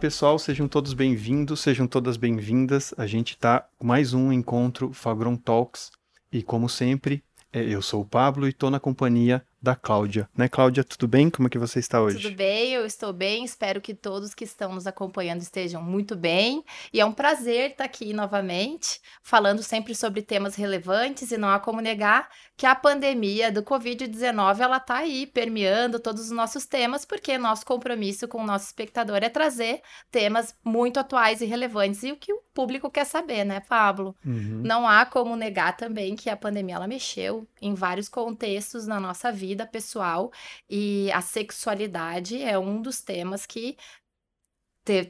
[0.00, 2.92] Pessoal, sejam todos bem-vindos, sejam todas bem-vindas.
[2.98, 5.90] A gente está com mais um encontro Fagron Talks
[6.30, 10.28] e como sempre, é, eu sou o Pablo e estou na companhia da Cláudia.
[10.36, 11.28] Né, Cláudia, tudo bem?
[11.28, 12.22] Como é que você está hoje?
[12.22, 13.44] Tudo bem, eu estou bem.
[13.44, 16.64] Espero que todos que estão nos acompanhando estejam muito bem.
[16.92, 21.58] E é um prazer estar aqui novamente, falando sempre sobre temas relevantes e não há
[21.58, 27.04] como negar que a pandemia do Covid-19 ela está aí permeando todos os nossos temas,
[27.04, 32.12] porque nosso compromisso com o nosso espectador é trazer temas muito atuais e relevantes e
[32.12, 34.16] o que o público quer saber, né, Pablo?
[34.24, 34.62] Uhum.
[34.64, 39.32] Não há como negar também que a pandemia ela mexeu em vários contextos na nossa
[39.32, 40.30] vida vida pessoal
[40.68, 43.76] e a sexualidade é um dos temas que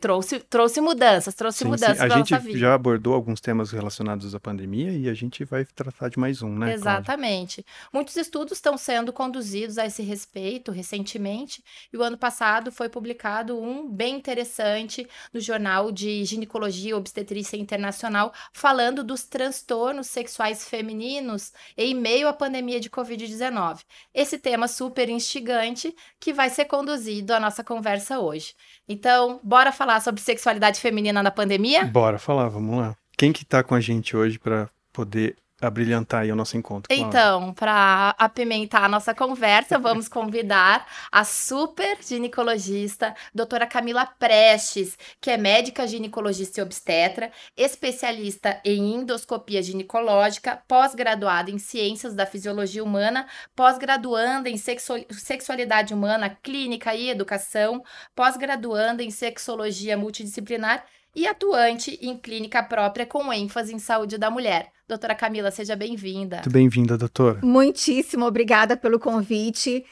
[0.01, 2.05] trouxe, trouxe mudanças, trouxe sim, mudanças sim.
[2.05, 6.19] A gente já abordou alguns temas relacionados à pandemia e a gente vai tratar de
[6.19, 6.75] mais um, né?
[6.75, 7.63] Exatamente.
[7.63, 7.91] Cláudia?
[7.93, 13.61] Muitos estudos estão sendo conduzidos a esse respeito recentemente e o ano passado foi publicado
[13.61, 21.53] um bem interessante no Jornal de Ginecologia e Obstetrícia Internacional falando dos transtornos sexuais femininos
[21.77, 23.81] em meio à pandemia de Covid-19.
[24.15, 28.55] Esse tema super instigante que vai ser conduzido a nossa conversa hoje.
[28.89, 31.85] Então, bora falar sobre sexualidade feminina na pandemia?
[31.85, 32.97] Bora falar, vamos lá.
[33.17, 36.95] Quem que tá com a gente hoje para poder abrilhantar aí o nosso encontro.
[36.95, 45.31] Então, para apimentar a nossa conversa, vamos convidar a super ginecologista, doutora Camila Prestes, que
[45.31, 53.27] é médica ginecologista e obstetra, especialista em endoscopia ginecológica, pós-graduada em ciências da fisiologia humana,
[53.55, 57.83] pós-graduanda em sexualidade humana, clínica e educação,
[58.15, 60.85] pós-graduanda em sexologia multidisciplinar
[61.15, 64.76] e atuante em clínica própria com ênfase em saúde da mulher.
[64.89, 66.37] Doutora Camila, seja bem-vinda.
[66.37, 67.41] Muito bem-vinda, doutora.
[67.43, 69.85] Muitíssimo obrigada pelo convite.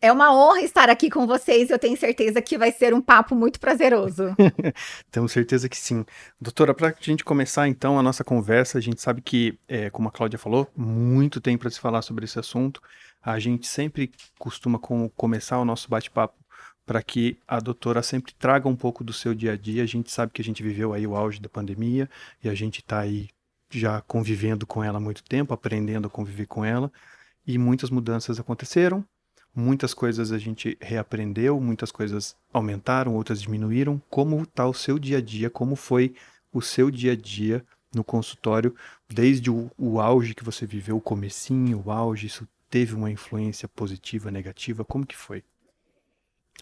[0.00, 1.68] É uma honra estar aqui com vocês.
[1.68, 4.36] Eu tenho certeza que vai ser um papo muito prazeroso.
[5.10, 6.04] Temos certeza que sim.
[6.40, 10.06] Doutora, para a gente começar então a nossa conversa, a gente sabe que, é, como
[10.06, 12.80] a Cláudia falou, muito tem para se falar sobre esse assunto.
[13.20, 16.36] A gente sempre costuma com, começar o nosso bate-papo
[16.84, 19.82] para que a doutora sempre traga um pouco do seu dia a dia.
[19.82, 22.08] A gente sabe que a gente viveu aí o auge da pandemia
[22.44, 23.28] e a gente está aí
[23.70, 26.90] já convivendo com ela há muito tempo, aprendendo a conviver com ela,
[27.46, 29.04] e muitas mudanças aconteceram,
[29.54, 34.00] muitas coisas a gente reaprendeu, muitas coisas aumentaram, outras diminuíram.
[34.10, 35.48] Como está o seu dia a dia?
[35.48, 36.14] Como foi
[36.52, 38.74] o seu dia a dia no consultório,
[39.08, 43.68] desde o, o auge que você viveu, o comecinho, o auge, isso teve uma influência
[43.68, 44.84] positiva, negativa?
[44.84, 45.42] Como que foi?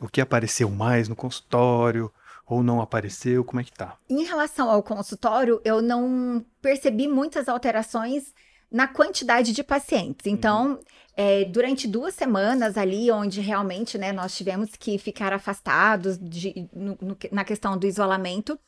[0.01, 2.13] O que apareceu mais no consultório
[2.47, 3.45] ou não apareceu?
[3.45, 3.97] Como é que tá?
[4.09, 8.35] Em relação ao consultório, eu não percebi muitas alterações
[8.71, 10.27] na quantidade de pacientes.
[10.27, 10.79] Então, uhum.
[11.17, 16.99] é, durante duas semanas ali, onde realmente né, nós tivemos que ficar afastados de, no,
[17.01, 18.59] no, na questão do isolamento,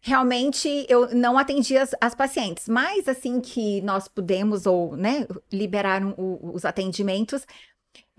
[0.00, 2.68] realmente eu não atendi as, as, pacientes.
[2.68, 7.44] Mas assim que nós pudemos ou né, liberaram o, os atendimentos,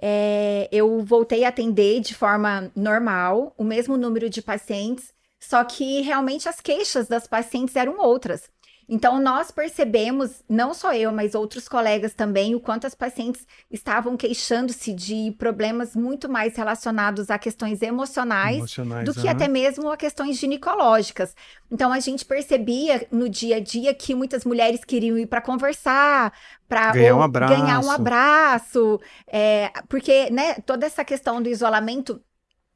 [0.01, 6.01] é, eu voltei a atender de forma normal, o mesmo número de pacientes, só que
[6.01, 8.50] realmente as queixas das pacientes eram outras.
[8.91, 14.17] Então, nós percebemos, não só eu, mas outros colegas também, o quanto as pacientes estavam
[14.17, 19.95] queixando-se de problemas muito mais relacionados a questões emocionais, emocionais do que até mesmo a
[19.95, 21.35] questões ginecológicas.
[21.72, 26.33] Então, a gente percebia no dia a dia que muitas mulheres queriam ir para conversar,
[26.67, 32.19] para ganhar um abraço, ganhar um abraço é, porque né, toda essa questão do isolamento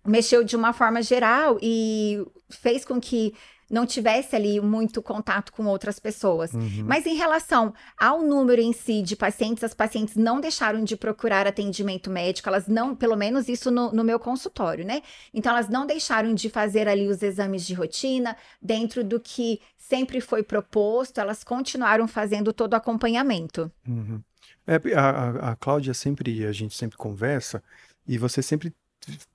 [0.05, 3.33] mexeu de uma forma geral e fez com que
[3.73, 6.53] não tivesse ali muito contato com outras pessoas.
[6.53, 6.85] Uhum.
[6.85, 11.47] Mas em relação ao número em si de pacientes, as pacientes não deixaram de procurar
[11.47, 15.01] atendimento médico, elas não, pelo menos isso no, no meu consultório, né?
[15.33, 20.21] Então elas não deixaram de fazer ali os exames de rotina dentro do que sempre
[20.21, 23.71] foi proposto, elas continuaram fazendo todo o acompanhamento.
[23.87, 24.21] Uhum.
[24.67, 27.61] É, a, a Cláudia sempre, a gente sempre conversa,
[28.07, 28.71] e você sempre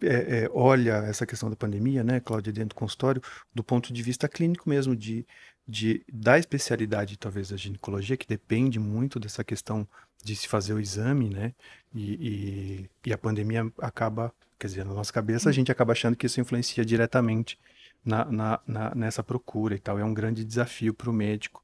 [0.03, 3.23] é, é, olha essa questão da pandemia, né, Cláudia, dentro do consultório,
[3.55, 5.27] do ponto de vista clínico mesmo, de,
[5.67, 9.87] de da especialidade, talvez, da ginecologia, que depende muito dessa questão
[10.23, 11.55] de se fazer o exame, né,
[11.95, 16.17] e, e, e a pandemia acaba, quer dizer, na nossa cabeça, a gente acaba achando
[16.17, 17.59] que isso influencia diretamente
[18.05, 19.99] na, na, na nessa procura e tal.
[19.99, 21.63] É um grande desafio para o médico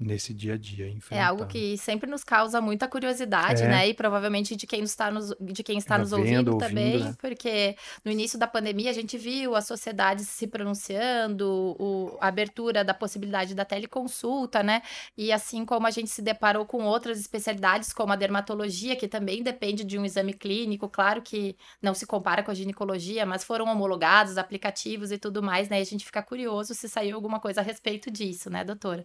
[0.00, 0.90] nesse dia a dia.
[1.10, 3.68] É algo que sempre nos causa muita curiosidade, é.
[3.68, 3.88] né?
[3.88, 7.14] E provavelmente de quem está nos, de quem está nos ouvindo, ouvindo também, né?
[7.18, 12.82] porque no início da pandemia a gente viu a sociedade se pronunciando, o, a abertura
[12.82, 14.80] da possibilidade da teleconsulta, né?
[15.16, 19.42] E assim como a gente se deparou com outras especialidades, como a dermatologia, que também
[19.42, 23.66] depende de um exame clínico, claro que não se compara com a ginecologia, mas foram
[23.66, 25.78] homologados, aplicativos e tudo mais, né?
[25.78, 29.04] E a gente fica curioso se saiu alguma coisa a respeito disso, né, doutora?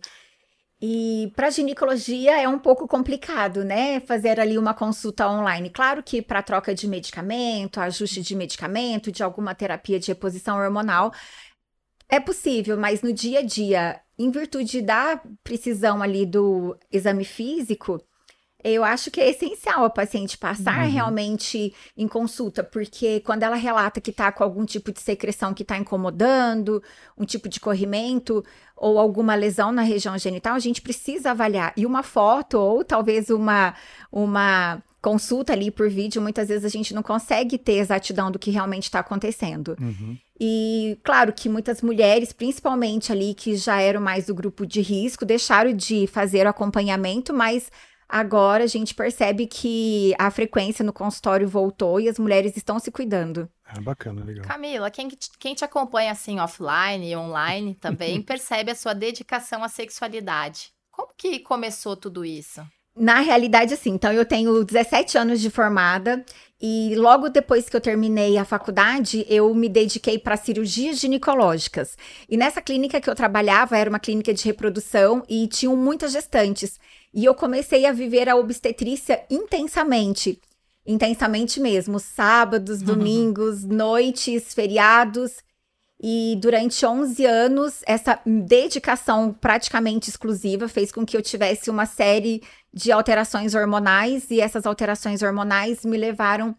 [0.81, 3.99] E para ginecologia é um pouco complicado, né?
[4.01, 5.69] Fazer ali uma consulta online.
[5.69, 11.13] Claro que para troca de medicamento, ajuste de medicamento, de alguma terapia de reposição hormonal,
[12.09, 17.99] é possível, mas no dia a dia, em virtude da precisão ali do exame físico,
[18.71, 20.91] eu acho que é essencial a paciente passar uhum.
[20.91, 25.61] realmente em consulta, porque quando ela relata que está com algum tipo de secreção que
[25.61, 26.81] está incomodando,
[27.15, 28.43] um tipo de corrimento
[28.75, 31.73] ou alguma lesão na região genital, a gente precisa avaliar.
[31.77, 33.75] E uma foto ou talvez uma,
[34.11, 38.49] uma consulta ali por vídeo, muitas vezes a gente não consegue ter exatidão do que
[38.49, 39.77] realmente está acontecendo.
[39.79, 40.17] Uhum.
[40.39, 45.23] E claro que muitas mulheres, principalmente ali que já eram mais do grupo de risco,
[45.23, 47.69] deixaram de fazer o acompanhamento, mas
[48.07, 52.91] Agora a gente percebe que a frequência no consultório voltou e as mulheres estão se
[52.91, 53.49] cuidando.
[53.75, 54.45] É bacana, legal.
[54.45, 55.09] Camila, quem,
[55.39, 60.71] quem te acompanha assim offline e online também percebe a sua dedicação à sexualidade.
[60.91, 62.65] Como que começou tudo isso?
[62.97, 66.23] Na realidade, assim, então eu tenho 17 anos de formada
[66.61, 71.97] e logo depois que eu terminei a faculdade, eu me dediquei para cirurgias ginecológicas.
[72.29, 76.79] E nessa clínica que eu trabalhava era uma clínica de reprodução e tinham muitas gestantes.
[77.15, 80.37] E eu comecei a viver a obstetrícia intensamente.
[80.85, 81.97] Intensamente mesmo.
[81.97, 82.85] Sábados, uhum.
[82.85, 85.37] domingos, noites, feriados.
[85.99, 92.43] E durante 11 anos, essa dedicação praticamente exclusiva fez com que eu tivesse uma série
[92.73, 96.53] de alterações hormonais, e essas alterações hormonais me levaram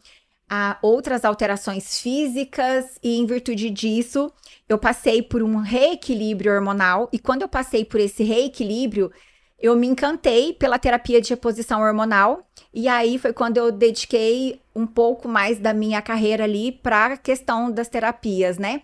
[0.48, 4.32] a outras alterações físicas, e em virtude disso,
[4.66, 7.10] eu passei por um reequilíbrio hormonal.
[7.12, 9.12] E quando eu passei por esse reequilíbrio,
[9.58, 14.86] eu me encantei pela terapia de reposição hormonal e aí foi quando eu dediquei um
[14.86, 18.82] pouco mais da minha carreira ali para a questão das terapias, né?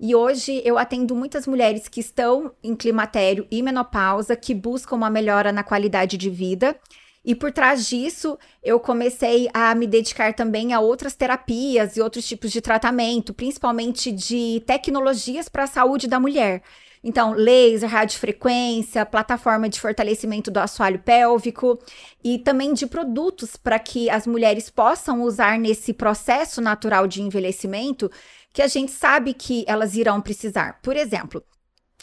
[0.00, 5.10] E hoje eu atendo muitas mulheres que estão em climatério e menopausa, que buscam uma
[5.10, 6.76] melhora na qualidade de vida.
[7.24, 12.26] E por trás disso, eu comecei a me dedicar também a outras terapias e outros
[12.26, 16.62] tipos de tratamento, principalmente de tecnologias para a saúde da mulher.
[17.06, 21.78] Então, laser, radiofrequência, plataforma de fortalecimento do assoalho pélvico
[22.24, 28.10] e também de produtos para que as mulheres possam usar nesse processo natural de envelhecimento
[28.54, 30.80] que a gente sabe que elas irão precisar.
[30.82, 31.44] Por exemplo,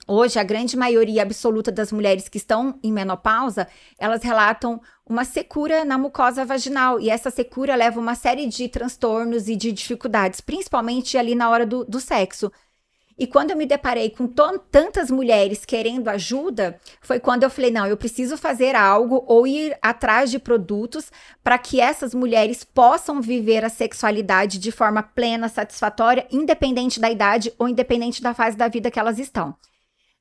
[0.07, 3.67] Hoje, a grande maioria absoluta das mulheres que estão em menopausa,
[3.99, 6.99] elas relatam uma secura na mucosa vaginal.
[6.99, 11.65] E essa secura leva uma série de transtornos e de dificuldades, principalmente ali na hora
[11.65, 12.51] do, do sexo.
[13.21, 17.85] E quando eu me deparei com tantas mulheres querendo ajuda, foi quando eu falei: não,
[17.85, 21.11] eu preciso fazer algo ou ir atrás de produtos
[21.43, 27.53] para que essas mulheres possam viver a sexualidade de forma plena, satisfatória, independente da idade
[27.59, 29.55] ou independente da fase da vida que elas estão.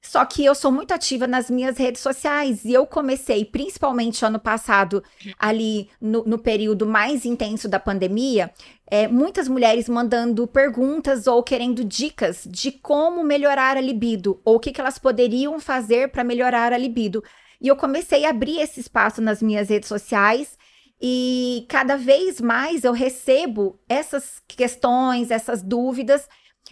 [0.03, 4.39] Só que eu sou muito ativa nas minhas redes sociais e eu comecei, principalmente ano
[4.39, 5.05] passado,
[5.39, 8.51] ali no, no período mais intenso da pandemia,
[8.87, 14.61] é, muitas mulheres mandando perguntas ou querendo dicas de como melhorar a libido ou o
[14.61, 17.23] que, que elas poderiam fazer para melhorar a libido.
[17.61, 20.59] E eu comecei a abrir esse espaço nas minhas redes sociais
[21.01, 26.27] e cada vez mais eu recebo essas questões, essas dúvidas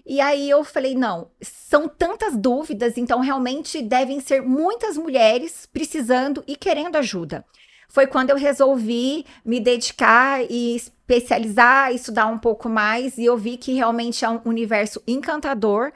[0.09, 6.43] e aí eu falei, não, são tantas dúvidas, então realmente devem ser muitas mulheres precisando
[6.47, 7.45] e querendo ajuda.
[7.91, 13.59] Foi quando eu resolvi me dedicar e especializar, estudar um pouco mais, e eu vi
[13.59, 15.93] que realmente é um universo encantador.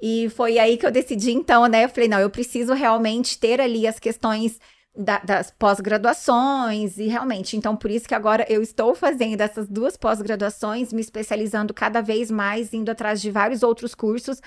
[0.00, 1.84] E foi aí que eu decidi, então, né?
[1.84, 4.60] Eu falei, não, eu preciso realmente ter ali as questões
[4.96, 9.96] da, das pós-graduações e realmente, então por isso que agora eu estou fazendo essas duas
[9.96, 14.40] pós-graduações, me especializando cada vez mais, indo atrás de vários outros cursos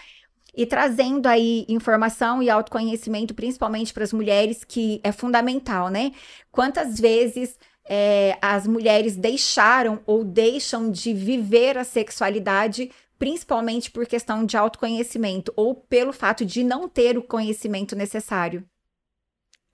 [0.55, 6.13] e trazendo aí informação e autoconhecimento, principalmente para as mulheres, que é fundamental, né?
[6.51, 12.89] Quantas vezes é, as mulheres deixaram ou deixam de viver a sexualidade
[13.19, 18.63] principalmente por questão de autoconhecimento ou pelo fato de não ter o conhecimento necessário.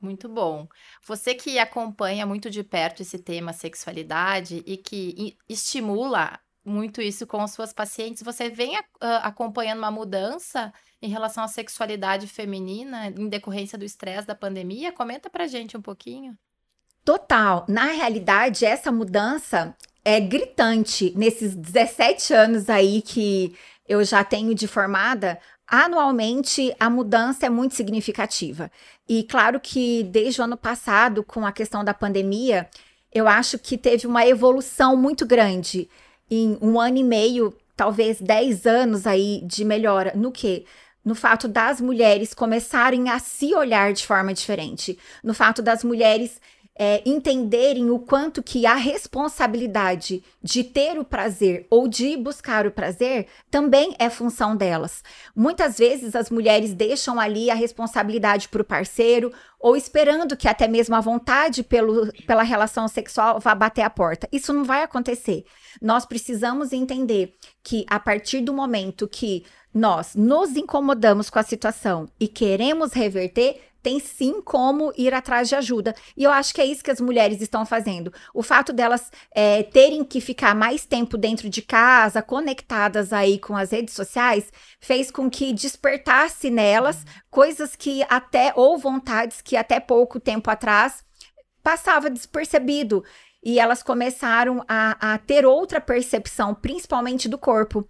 [0.04, 0.68] Muito bom.
[1.06, 7.40] Você que acompanha muito de perto esse tema sexualidade e que estimula muito isso com
[7.40, 13.78] as suas pacientes, você vem acompanhando uma mudança em relação à sexualidade feminina em decorrência
[13.78, 14.92] do estresse da pandemia?
[14.92, 16.38] Comenta pra gente um pouquinho.
[17.06, 17.66] Total.
[17.70, 23.56] Na realidade, essa mudança é gritante nesses 17 anos aí que
[23.88, 25.40] eu já tenho de formada.
[25.68, 28.72] Anualmente, a mudança é muito significativa.
[29.08, 32.70] E claro que desde o ano passado, com a questão da pandemia,
[33.12, 35.90] eu acho que teve uma evolução muito grande
[36.30, 40.14] em um ano e meio, talvez 10 anos aí de melhora.
[40.16, 40.66] No que?
[41.04, 44.98] No fato das mulheres começarem a se olhar de forma diferente.
[45.24, 46.40] No fato das mulheres
[46.76, 52.72] é, entenderem o quanto que a responsabilidade de ter o prazer ou de buscar o
[52.72, 55.04] prazer também é função delas.
[55.36, 60.68] Muitas vezes as mulheres deixam ali a responsabilidade para o parceiro ou esperando que até
[60.68, 64.28] mesmo a vontade pelo, pela relação sexual vá bater a porta.
[64.32, 65.46] Isso não vai acontecer.
[65.82, 72.08] Nós precisamos entender que a partir do momento que nós nos incomodamos com a situação
[72.20, 75.94] e queremos reverter, tem sim como ir atrás de ajuda.
[76.16, 78.12] E eu acho que é isso que as mulheres estão fazendo.
[78.34, 83.56] O fato delas é, terem que ficar mais tempo dentro de casa, conectadas aí com
[83.58, 89.80] as redes sociais, fez com que despertasse nelas coisas que até, ou vontades que até
[89.80, 91.04] pouco tempo atrás
[91.62, 93.04] passava despercebido.
[93.46, 97.86] E elas começaram a, a ter outra percepção, principalmente do corpo.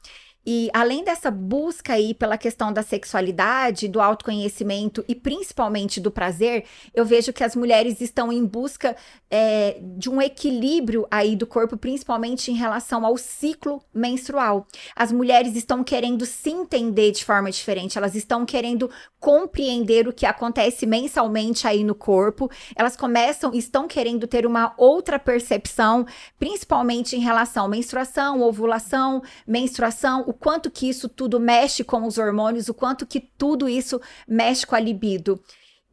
[0.45, 6.65] E além dessa busca aí pela questão da sexualidade, do autoconhecimento e principalmente do prazer,
[6.93, 8.95] eu vejo que as mulheres estão em busca
[9.29, 14.67] é, de um equilíbrio aí do corpo, principalmente em relação ao ciclo menstrual.
[14.95, 18.89] As mulheres estão querendo se entender de forma diferente, elas estão querendo
[19.23, 25.17] compreender o que acontece mensalmente aí no corpo, elas começam, estão querendo ter uma outra
[25.17, 26.05] percepção,
[26.37, 32.17] principalmente em relação à menstruação, ovulação, menstruação, o quanto que isso tudo mexe com os
[32.17, 35.41] hormônios, o quanto que tudo isso mexe com a libido.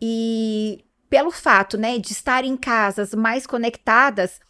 [0.03, 4.41] E pelo fato, né, de estar em casas mais conectadas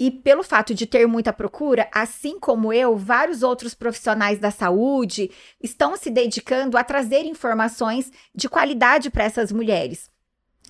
[0.00, 5.30] e pelo fato de ter muita procura, assim como eu, vários outros profissionais da saúde
[5.62, 10.10] estão se dedicando a trazer informações de qualidade para essas mulheres.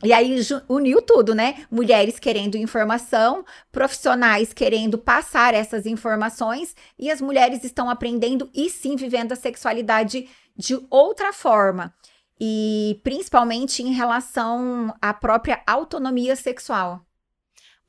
[0.03, 0.37] E aí
[0.69, 1.65] uniu tudo, né?
[1.71, 8.97] Mulheres querendo informação, profissionais querendo passar essas informações e as mulheres estão aprendendo e sim
[8.97, 11.95] vivendo a sexualidade de outra forma.
[12.41, 17.05] E principalmente em relação à própria autonomia sexual.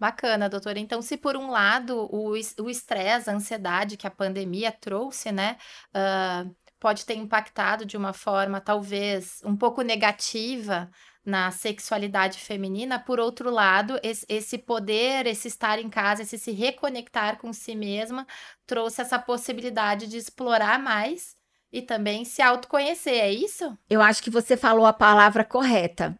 [0.02, 0.80] Bacana, doutora.
[0.80, 5.58] Então, se por um lado o estresse, a ansiedade que a pandemia trouxe, né,
[5.96, 10.90] uh, pode ter impactado de uma forma talvez um pouco negativa
[11.24, 17.38] na sexualidade feminina, por outro lado, esse, poder, esse estar em casa, esse se reconectar
[17.38, 18.26] com si mesma,
[18.66, 21.36] trouxe essa possibilidade de explorar mais
[21.72, 23.78] e também se autoconhecer, é isso?
[23.88, 26.20] Eu acho que você falou a palavra correta.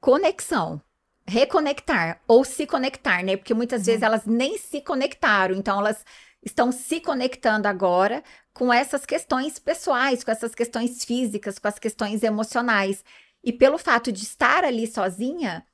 [0.00, 0.82] Conexão.
[1.26, 3.36] Reconectar ou se conectar, né?
[3.36, 3.86] Porque muitas uhum.
[3.86, 6.04] vezes elas nem se conectaram, então elas
[6.44, 12.22] estão se conectando agora com essas questões pessoais, com essas questões físicas, com as questões
[12.22, 13.02] emocionais.
[13.42, 15.64] E pelo fato de estar ali sozinha,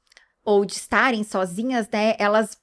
[0.44, 2.56] ou de estarem sozinhas, né, elas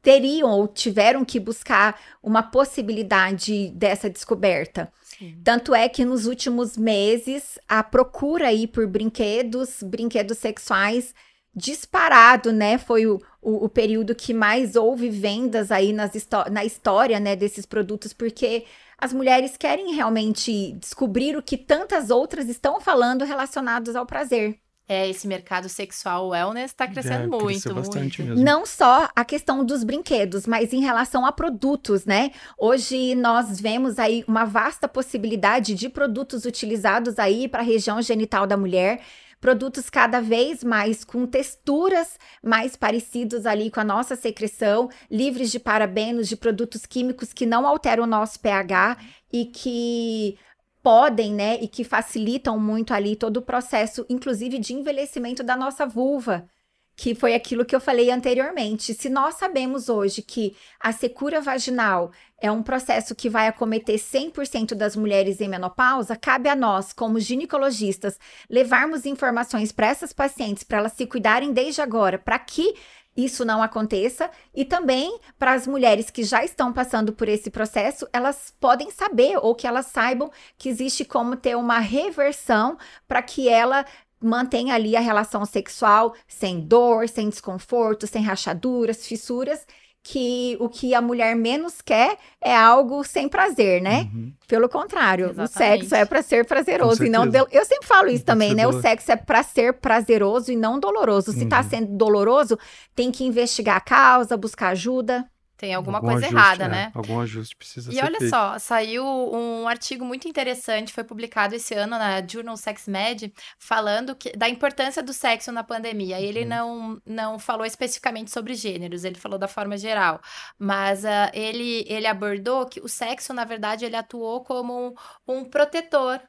[0.00, 4.92] teriam ou tiveram que buscar uma possibilidade dessa descoberta.
[5.02, 5.40] Sim.
[5.42, 11.14] Tanto é que nos últimos meses a procura aí por brinquedos, brinquedos sexuais
[11.54, 12.78] disparado, né?
[12.78, 16.12] Foi o, o, o período que mais houve vendas aí nas
[16.50, 18.64] na história, né, desses produtos, porque
[18.98, 24.58] as mulheres querem realmente descobrir o que tantas outras estão falando relacionados ao prazer.
[24.86, 28.34] É, esse mercado sexual wellness está crescendo é, muito, bastante muito.
[28.34, 28.44] Mesmo.
[28.44, 32.32] Não só a questão dos brinquedos, mas em relação a produtos, né?
[32.58, 38.46] Hoje nós vemos aí uma vasta possibilidade de produtos utilizados aí para a região genital
[38.46, 39.00] da mulher
[39.44, 45.60] produtos cada vez mais com texturas mais parecidos ali com a nossa secreção, livres de
[45.60, 48.96] parabenos, de produtos químicos que não alteram o nosso pH
[49.30, 50.38] e que
[50.82, 55.84] podem, né, e que facilitam muito ali todo o processo, inclusive de envelhecimento da nossa
[55.84, 56.48] vulva
[56.96, 58.94] que foi aquilo que eu falei anteriormente.
[58.94, 64.74] Se nós sabemos hoje que a secura vaginal é um processo que vai acometer 100%
[64.74, 70.78] das mulheres em menopausa, cabe a nós, como ginecologistas, levarmos informações para essas pacientes, para
[70.78, 72.74] elas se cuidarem desde agora, para que
[73.16, 78.08] isso não aconteça e também para as mulheres que já estão passando por esse processo,
[78.12, 83.48] elas podem saber ou que elas saibam que existe como ter uma reversão para que
[83.48, 83.86] ela
[84.20, 89.66] mantém ali a relação sexual sem dor, sem desconforto, sem rachaduras, fissuras
[90.06, 94.10] que o que a mulher menos quer é algo sem prazer, né?
[94.14, 94.34] Uhum.
[94.46, 95.50] Pelo contrário, Exatamente.
[95.50, 95.56] o
[95.88, 98.66] sexo é para ser prazeroso e não do- eu sempre falo isso que também, né?
[98.66, 101.32] O sexo é para ser prazeroso e não doloroso.
[101.32, 101.68] Se tá Uhum.
[101.70, 102.58] sendo doloroso,
[102.94, 105.24] tem que investigar a causa, buscar ajuda.
[105.64, 106.92] Tem alguma Algum coisa ajuste, errada, é, né?
[106.94, 108.28] Algum ajuste precisa E ser olha feito.
[108.28, 114.14] só, saiu um artigo muito interessante, foi publicado esse ano na Journal Sex Med, falando
[114.14, 116.20] que- da importância do sexo na pandemia.
[116.20, 116.48] E ele Uhum.
[116.48, 120.20] não, não falou especificamente sobre gêneros, ele falou da forma geral.
[120.58, 124.94] Mas ah, ele, ele abordou que o sexo, na verdade, ele atuou como um,
[125.26, 126.20] um protetor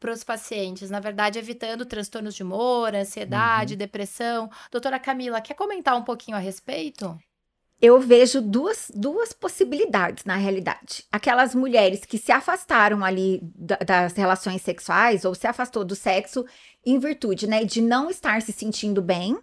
[0.00, 4.48] para os pacientes, na verdade, evitando transtornos de humor, ansiedade, depressão.
[4.72, 7.18] Doutora Camila, quer comentar um pouquinho a respeito?
[7.80, 11.04] Eu vejo duas, duas possibilidades na realidade.
[11.10, 16.44] Aquelas mulheres que se afastaram ali da- das relações sexuais ou se afastou do sexo
[16.84, 19.38] em virtude, né, de não estar se sentindo bem,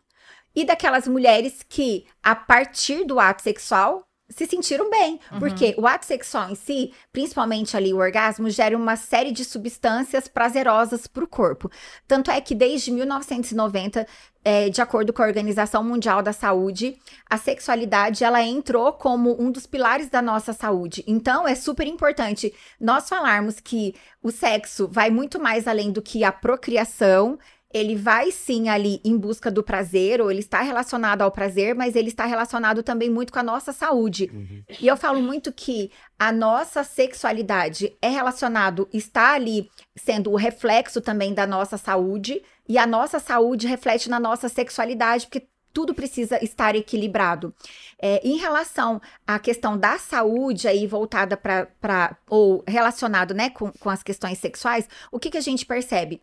[0.55, 5.39] e daquelas mulheres que a partir do ato sexual se sentiram bem, Uhum.
[5.39, 10.27] porque o ato sexual em si, principalmente ali o orgasmo, gera uma série de substâncias
[10.27, 11.71] prazerosas para o corpo.
[12.07, 14.05] Tanto é que desde 1990,
[14.43, 16.97] é, de acordo com a Organização Mundial da Saúde,
[17.29, 21.03] a sexualidade ela entrou como um dos pilares da nossa saúde.
[21.07, 26.23] Então é super importante nós falarmos que o sexo vai muito mais além do que
[26.23, 27.37] a procriação.
[27.73, 31.95] Ele vai sim ali em busca do prazer, ou ele está relacionado ao prazer, mas
[31.95, 34.29] ele está relacionado também muito com a nossa saúde.
[34.33, 34.63] Uhum.
[34.79, 41.01] E eu falo muito que a nossa sexualidade é relacionado, está ali sendo o reflexo
[41.01, 45.47] também da nossa saúde, e a nossa saúde reflete na nossa sexualidade, porque
[45.77, 47.53] tudo precisa estar equilibrado.
[48.01, 53.87] É, em relação à questão da saúde aí voltada para ou relacionado né, com, com
[53.87, 56.19] as questões sexuais, o que, que a gente percebe?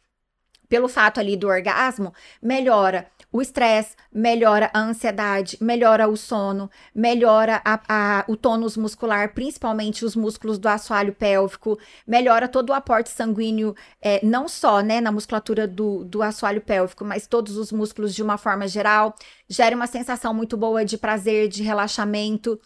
[0.74, 2.12] Pelo fato ali do orgasmo,
[2.42, 9.32] melhora o estresse, melhora a ansiedade, melhora o sono, melhora a- a- o tônus muscular,
[9.34, 15.00] principalmente os músculos do assoalho pélvico, melhora todo o aporte sanguíneo, é, não só né,
[15.00, 19.14] na musculatura do, do assoalho pélvico, mas todos os músculos de uma forma geral,
[19.48, 22.58] gera uma sensação muito boa de prazer, de relaxamento.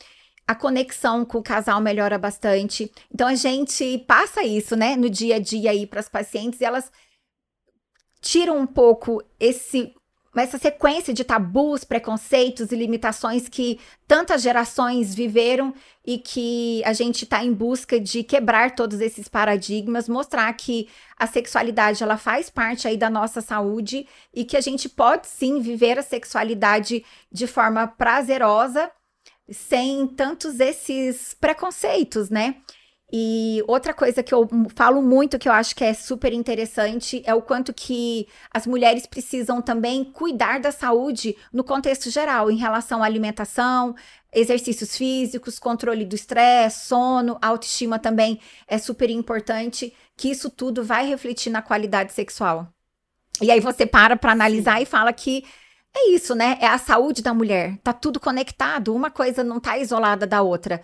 [0.47, 2.91] A conexão com o casal melhora bastante.
[3.13, 6.65] Então a gente passa isso, né, no dia a dia aí para as pacientes e
[6.65, 6.91] elas
[8.21, 9.95] tiram um pouco esse
[10.37, 15.75] essa sequência de tabus, preconceitos e limitações que tantas gerações viveram
[16.07, 21.27] e que a gente está em busca de quebrar todos esses paradigmas, mostrar que a
[21.27, 25.99] sexualidade ela faz parte aí da nossa saúde e que a gente pode sim viver
[25.99, 28.91] a sexualidade de forma prazerosa
[29.51, 32.57] sem tantos esses preconceitos, né?
[33.11, 37.35] E outra coisa que eu falo muito, que eu acho que é super interessante, é
[37.35, 43.03] o quanto que as mulheres precisam também cuidar da saúde no contexto geral, em relação
[43.03, 43.95] à alimentação,
[44.31, 51.07] exercícios físicos, controle do estresse, sono, autoestima também é super importante, que isso tudo vai
[51.07, 52.69] refletir na qualidade sexual.
[53.41, 55.45] E aí você para para analisar e fala que
[55.97, 56.59] é isso, né?
[56.61, 57.79] É a saúde da mulher.
[57.83, 60.83] Tá tudo conectado, uma coisa não tá isolada da outra.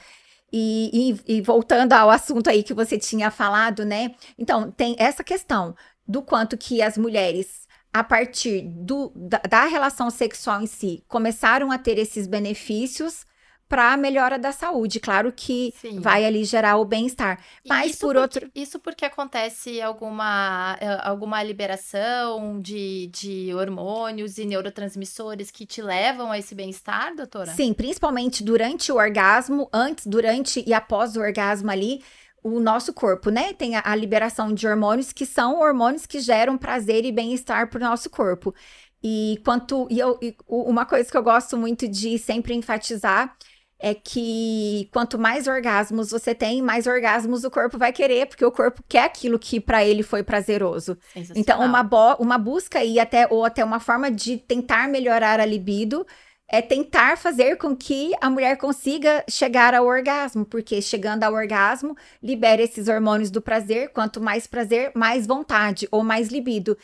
[0.53, 4.15] E, e, e, voltando ao assunto aí que você tinha falado, né?
[4.39, 5.75] Então, tem essa questão
[6.07, 11.73] do quanto que as mulheres, a partir do, da, da relação sexual em si, começaram
[11.73, 13.27] a ter esses benefícios
[13.69, 15.01] para a melhora da saúde.
[15.01, 15.99] Claro que Sim.
[16.01, 17.43] vai ali gerar o bem-estar.
[17.67, 18.51] Mas, por porque- outro.
[18.55, 26.31] Isso porque acontece alguma, eh, alguma liberação de, de hormônios e neurotransmissores que te levam
[26.31, 27.53] a esse bem-estar, doutora?
[27.53, 32.03] Sim, principalmente durante o orgasmo, antes, durante e após o orgasmo ali,
[32.43, 33.55] o nosso corpo, né?
[33.55, 37.79] Tem a, a liberação de hormônios que são hormônios que geram prazer e bem-estar para
[37.79, 38.55] o nosso corpo.
[39.03, 43.35] E quanto e eu, e uma coisa que eu gosto muito de sempre enfatizar
[43.79, 48.53] é que quanto mais orgasmos você tem, mais orgasmos o corpo vai querer, porque o
[48.53, 50.97] corpo quer aquilo que para ele foi prazeroso.
[51.35, 51.83] Então, uma,
[52.19, 56.07] uma busca aí até, ou até uma forma de tentar melhorar a libido
[56.49, 61.97] é tentar fazer com que a mulher consiga chegar ao orgasmo, porque chegando ao orgasmo,
[62.23, 66.77] libera esses hormônios do prazer, quanto mais prazer, mais vontade, ou mais libido,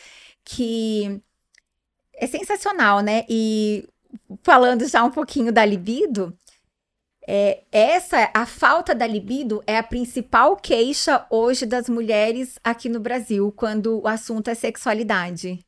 [0.44, 1.20] que
[2.14, 3.24] é sensacional, né?
[3.28, 3.88] E
[4.42, 6.36] falando já um pouquinho da libido,
[7.32, 12.98] é, essa, a falta da libido é a principal queixa hoje das mulheres aqui no
[12.98, 15.60] Brasil, quando o assunto é sexualidade.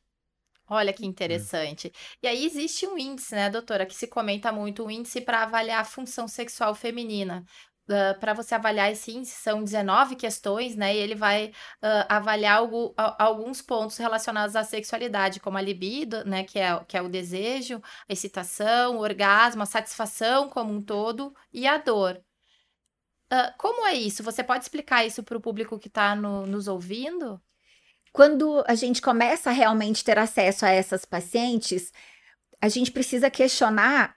[0.68, 1.92] Olha que interessante.
[2.20, 5.82] E aí existe um índice, né, doutora, que se comenta muito, um índice para avaliar
[5.82, 7.44] a função sexual feminina.
[7.88, 10.94] Uh, para você avaliar, sim, são 19 questões, né?
[10.94, 11.48] E ele vai
[11.82, 16.44] uh, avaliar algo, a, alguns pontos relacionados à sexualidade, como a libido, né?
[16.44, 21.34] Que é, que é o desejo, a excitação, o orgasmo, a satisfação como um todo
[21.52, 22.22] e a dor.
[23.32, 24.22] Uh, como é isso?
[24.22, 27.42] Você pode explicar isso para o público que está no, nos ouvindo?
[28.12, 31.92] Quando a gente começa a realmente ter acesso a essas pacientes,
[32.60, 34.14] a gente precisa questionar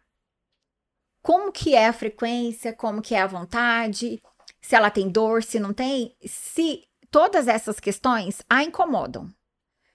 [1.26, 4.22] como que é a frequência, como que é a vontade,
[4.62, 9.28] se ela tem dor, se não tem, se todas essas questões a incomodam.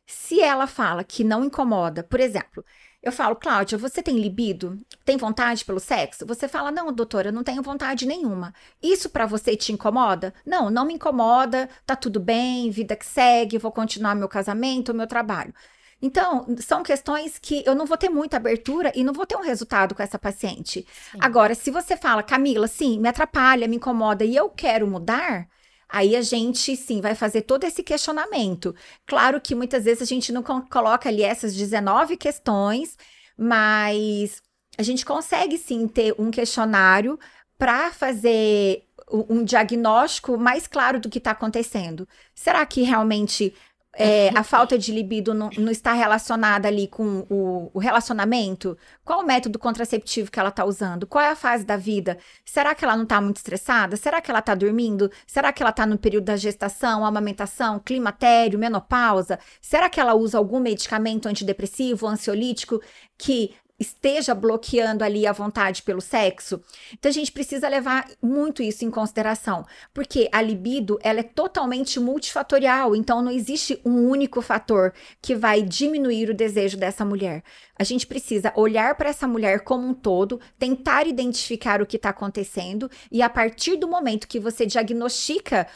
[0.04, 2.64] Se ela fala que não incomoda, por exemplo,
[3.00, 4.76] eu falo, Cláudia, você tem libido?
[5.04, 6.26] Tem vontade pelo sexo?
[6.26, 8.52] Você fala, não, doutora, não tenho vontade nenhuma.
[8.82, 10.34] Isso para você te incomoda?
[10.44, 15.06] Não, não me incomoda, tá tudo bem, vida que segue, vou continuar meu casamento, meu
[15.06, 15.54] trabalho.
[16.02, 19.42] Então, são questões que eu não vou ter muita abertura e não vou ter um
[19.42, 20.86] resultado com essa paciente.
[21.12, 21.18] Sim.
[21.20, 25.46] Agora, se você fala, Camila, sim, me atrapalha, me incomoda e eu quero mudar,
[25.92, 28.74] Aí a gente, sim, vai fazer todo esse questionamento.
[29.04, 32.96] Claro que muitas vezes a gente não coloca ali essas 19 questões,
[33.36, 34.40] mas
[34.78, 37.18] a gente consegue sim ter um questionário
[37.58, 42.08] para fazer um diagnóstico mais claro do que está acontecendo.
[42.34, 43.52] Será que realmente
[43.96, 48.78] é, a falta de libido não, não, está relacionada ali com o, o, relacionamento?
[49.04, 51.06] Qual o método contraceptivo que ela está usando?
[51.06, 52.16] Qual é a fase da vida?
[52.44, 53.96] Será que ela não está muito estressada?
[53.96, 55.10] Será que ela está dormindo?
[55.26, 59.38] Será que ela está no período da gestação, amamentação, climatério, menopausa?
[59.60, 62.80] Será que ela usa algum medicamento antidepressivo, ansiolítico
[63.18, 66.62] que esteja bloqueando ali a vontade pelo sexo.
[66.92, 71.98] Então a gente precisa levar muito isso em consideração, porque a libido ela é totalmente
[71.98, 77.42] multifatorial, então não existe um único fator que vai diminuir o desejo dessa mulher.
[77.78, 82.10] A gente precisa olhar para essa mulher como um todo, tentar identificar o que está
[82.10, 85.66] acontecendo e a partir do momento que você diagnostica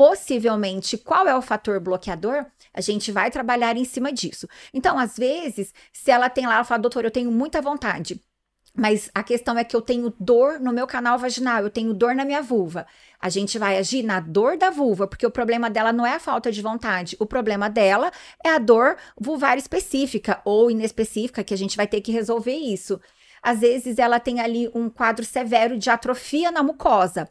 [0.00, 4.48] possivelmente qual é o fator bloqueador, a gente vai trabalhar em cima disso.
[4.72, 8.18] Então, às vezes, se ela tem lá, ela fala, doutor, eu tenho muita vontade.
[8.74, 12.14] Mas a questão é que eu tenho dor no meu canal vaginal, eu tenho dor
[12.14, 12.86] na minha vulva.
[13.20, 16.18] A gente vai agir na dor da vulva, porque o problema dela não é a
[16.18, 17.14] falta de vontade.
[17.20, 18.10] O problema dela
[18.42, 22.98] é a dor vulvar específica ou inespecífica, que a gente vai ter que resolver isso.
[23.42, 27.28] Às vezes ela tem ali um quadro severo de atrofia na mucosa.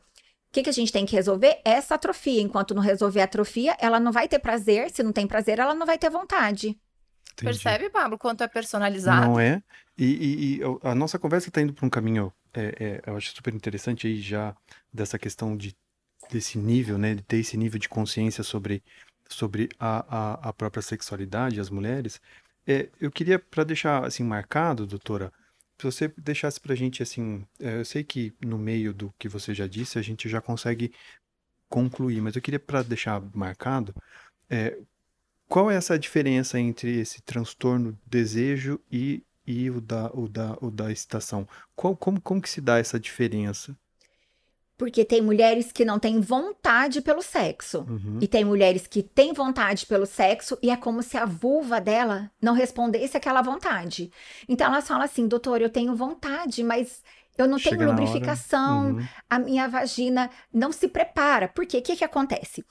[0.50, 1.62] O que, que a gente tem que resolver?
[1.64, 2.42] Essa atrofia.
[2.42, 4.90] Enquanto não resolver a atrofia, ela não vai ter prazer.
[4.90, 6.70] Se não tem prazer, ela não vai ter vontade.
[7.34, 7.44] Entendi.
[7.44, 9.28] Percebe, Pablo, quanto é personalizado?
[9.28, 9.62] Não é?
[9.98, 13.34] E, e, e a nossa conversa está indo para um caminho, é, é, eu acho
[13.36, 14.56] super interessante aí já
[14.92, 15.76] dessa questão de
[16.30, 18.84] desse nível, né, de ter esse nível de consciência sobre,
[19.28, 22.22] sobre a, a, a própria sexualidade, as mulheres.
[22.68, 25.34] É, eu queria, para deixar assim marcado, doutora,
[25.80, 29.30] se você deixasse para a gente assim, é, eu sei que no meio do que
[29.30, 30.92] você já disse a gente já consegue
[31.70, 33.96] concluir, mas eu queria para deixar marcado,
[34.50, 34.78] é,
[35.48, 40.70] qual é essa diferença entre esse transtorno desejo e, e o, da, o, da, o
[40.70, 41.48] da excitação?
[41.76, 43.76] Qual, como, como que se dá essa diferença?
[44.80, 47.86] Porque tem mulheres que não têm vontade pelo sexo.
[47.88, 48.18] Uhum.
[48.22, 52.32] E tem mulheres que têm vontade pelo sexo e é como se a vulva dela
[52.42, 54.10] não respondesse aquela vontade.
[54.48, 57.04] Então elas falam assim, doutor, eu tenho vontade, mas
[57.38, 59.08] eu não Chega tenho lubrificação, uhum.
[59.30, 61.50] a minha vagina não se prepara.
[61.50, 61.80] Por quê?
[61.80, 62.66] O que, que acontece?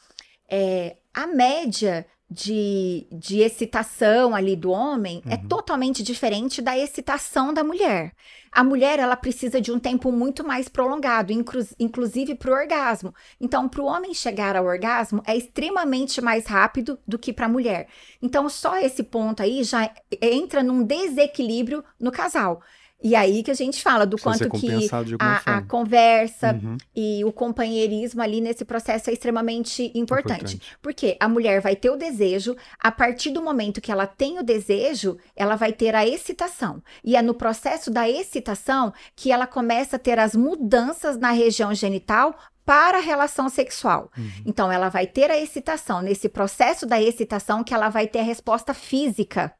[0.50, 5.34] É, a média de, de excitação ali do homem é uhum.
[5.34, 8.12] é totalmente diferente da excitação da mulher.
[8.52, 13.14] A mulher, ela precisa de um tempo muito mais prolongado, inclu inclusive para o orgasmo.
[13.40, 17.48] Então, para o homem chegar ao orgasmo é extremamente mais rápido do que para a
[17.48, 17.88] mulher.
[18.20, 22.62] Então, só esse ponto aí já entra num desequilíbrio no casal.
[23.02, 24.88] E aí que a gente fala do quanto que
[25.20, 26.76] a, a, conversa uhum.
[26.94, 30.56] e o companheirismo ali nesse processo é extremamente importante.
[30.56, 30.76] importante.
[30.82, 34.42] Porque a mulher vai ter o desejo, a partir do momento que ela tem o
[34.42, 36.82] desejo, ela vai ter a excitação.
[37.04, 41.72] E é no processo da excitação que ela começa a ter as mudanças na região
[41.72, 44.10] genital para a relação sexual.
[44.18, 44.30] Uhum.
[44.44, 46.02] Então, ela vai ter a excitação.
[46.02, 49.54] Nesse processo da excitação, que ela vai ter a resposta física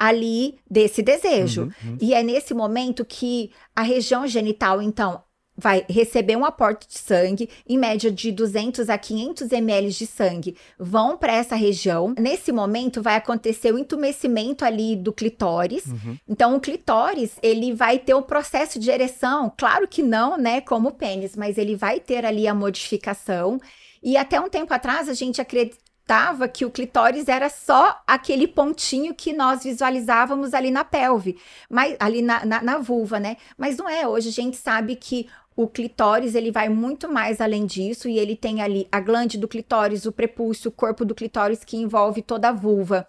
[0.00, 1.64] ali desse desejo.
[1.64, 1.98] Uhum, uhum.
[2.00, 5.22] E é nesse momento que a região genital, então,
[5.54, 10.56] vai receber um aporte de sangue, em média de 200 a 500 ml de sangue,
[10.78, 12.14] vão para essa região.
[12.18, 15.84] Nesse momento vai acontecer o entumecimento ali do clitóris.
[15.84, 16.16] Uhum.
[16.26, 20.88] Então o clitóris, ele vai ter o processo de ereção, claro que não, né, como
[20.88, 23.60] o pênis, mas ele vai ter ali a modificação.
[24.02, 28.48] E até um tempo atrás a gente acredita acreditava que o clitóris era só aquele
[28.48, 33.36] pontinho que nós visualizávamos ali na pelve, mas ali na, na, na vulva, né?
[33.56, 34.06] Mas não é.
[34.06, 38.34] Hoje a gente sabe que o clitóris ele vai muito mais além disso e ele
[38.34, 42.48] tem ali a glande do clitóris, o prepúcio, o corpo do clitóris que envolve toda
[42.48, 43.06] a vulva.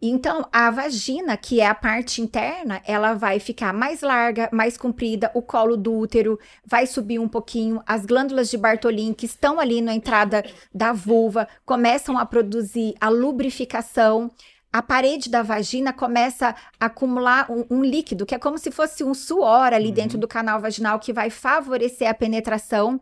[0.00, 5.28] Então, a vagina, que é a parte interna, ela vai ficar mais larga, mais comprida,
[5.34, 9.80] o colo do útero vai subir um pouquinho, as glândulas de Bartolin, que estão ali
[9.80, 14.30] na entrada da vulva, começam a produzir a lubrificação.
[14.72, 19.02] A parede da vagina começa a acumular um, um líquido, que é como se fosse
[19.02, 19.94] um suor ali uhum.
[19.94, 23.00] dentro do canal vaginal, que vai favorecer a penetração.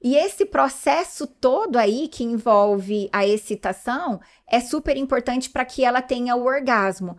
[0.00, 6.00] E esse processo todo aí que envolve a excitação é super importante para que ela
[6.00, 7.16] tenha o orgasmo.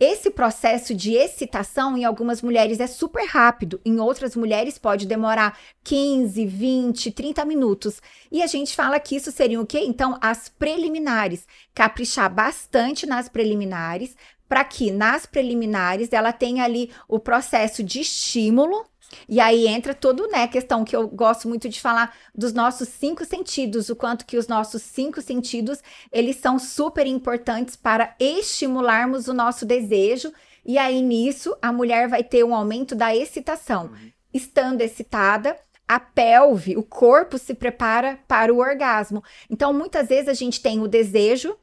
[0.00, 5.58] Esse processo de excitação em algumas mulheres é super rápido, em outras mulheres pode demorar
[5.82, 8.00] 15, 20, 30 minutos.
[8.30, 9.80] E a gente fala que isso seria o quê?
[9.84, 11.48] Então, as preliminares.
[11.74, 14.14] Caprichar bastante nas preliminares,
[14.48, 18.84] para que nas preliminares ela tenha ali o processo de estímulo
[19.28, 22.88] e aí entra todo, né, a questão que eu gosto muito de falar dos nossos
[22.88, 29.28] cinco sentidos, o quanto que os nossos cinco sentidos, eles são super importantes para estimularmos
[29.28, 30.32] o nosso desejo,
[30.64, 33.86] e aí nisso a mulher vai ter um aumento da excitação.
[33.86, 34.12] Uhum.
[34.32, 39.24] Estando excitada, a pelve, o corpo se prepara para o orgasmo.
[39.48, 41.56] Então, muitas vezes a gente tem o desejo,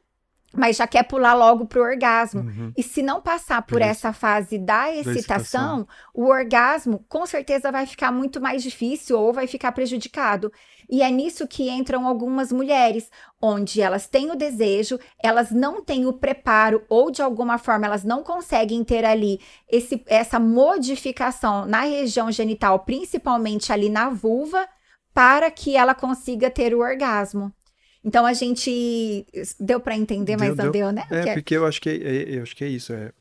[0.56, 2.40] mas já quer pular logo pro orgasmo.
[2.40, 2.72] Uhum.
[2.76, 3.90] E se não passar por Isso.
[3.90, 9.18] essa fase da excitação, da excitação, o orgasmo com certeza vai ficar muito mais difícil
[9.18, 10.52] ou vai ficar prejudicado.
[10.88, 16.06] E é nisso que entram algumas mulheres, onde elas têm o desejo, elas não têm
[16.06, 21.80] o preparo ou de alguma forma elas não conseguem ter ali esse, essa modificação na
[21.80, 24.66] região genital, principalmente ali na vulva,
[25.12, 27.52] para que ela consiga ter o orgasmo.
[28.06, 29.26] Então a gente
[29.58, 31.04] deu para entender, mas deu, não deu, né?
[31.10, 32.92] É, que é porque eu acho que é, é, eu acho que é isso.
[32.92, 33.12] É,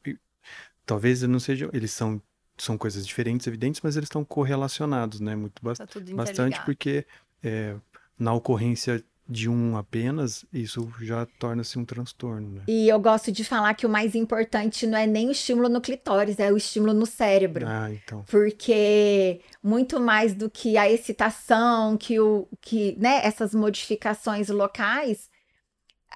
[0.85, 2.21] talvez não sejam, eles são
[2.55, 5.35] são coisas diferentes, evidentes, mas eles estão correlacionados, né?
[5.35, 7.05] Muito tá bastante, porque
[7.43, 7.75] é,
[8.17, 12.51] na ocorrência de um apenas, isso já torna-se um transtorno.
[12.51, 12.61] Né?
[12.67, 15.81] E eu gosto de falar que o mais importante não é nem o estímulo no
[15.81, 17.65] clitóris, é o estímulo no cérebro.
[17.67, 18.23] Ah, então.
[18.29, 25.27] Porque muito mais do que a excitação, que o que, né, essas modificações locais,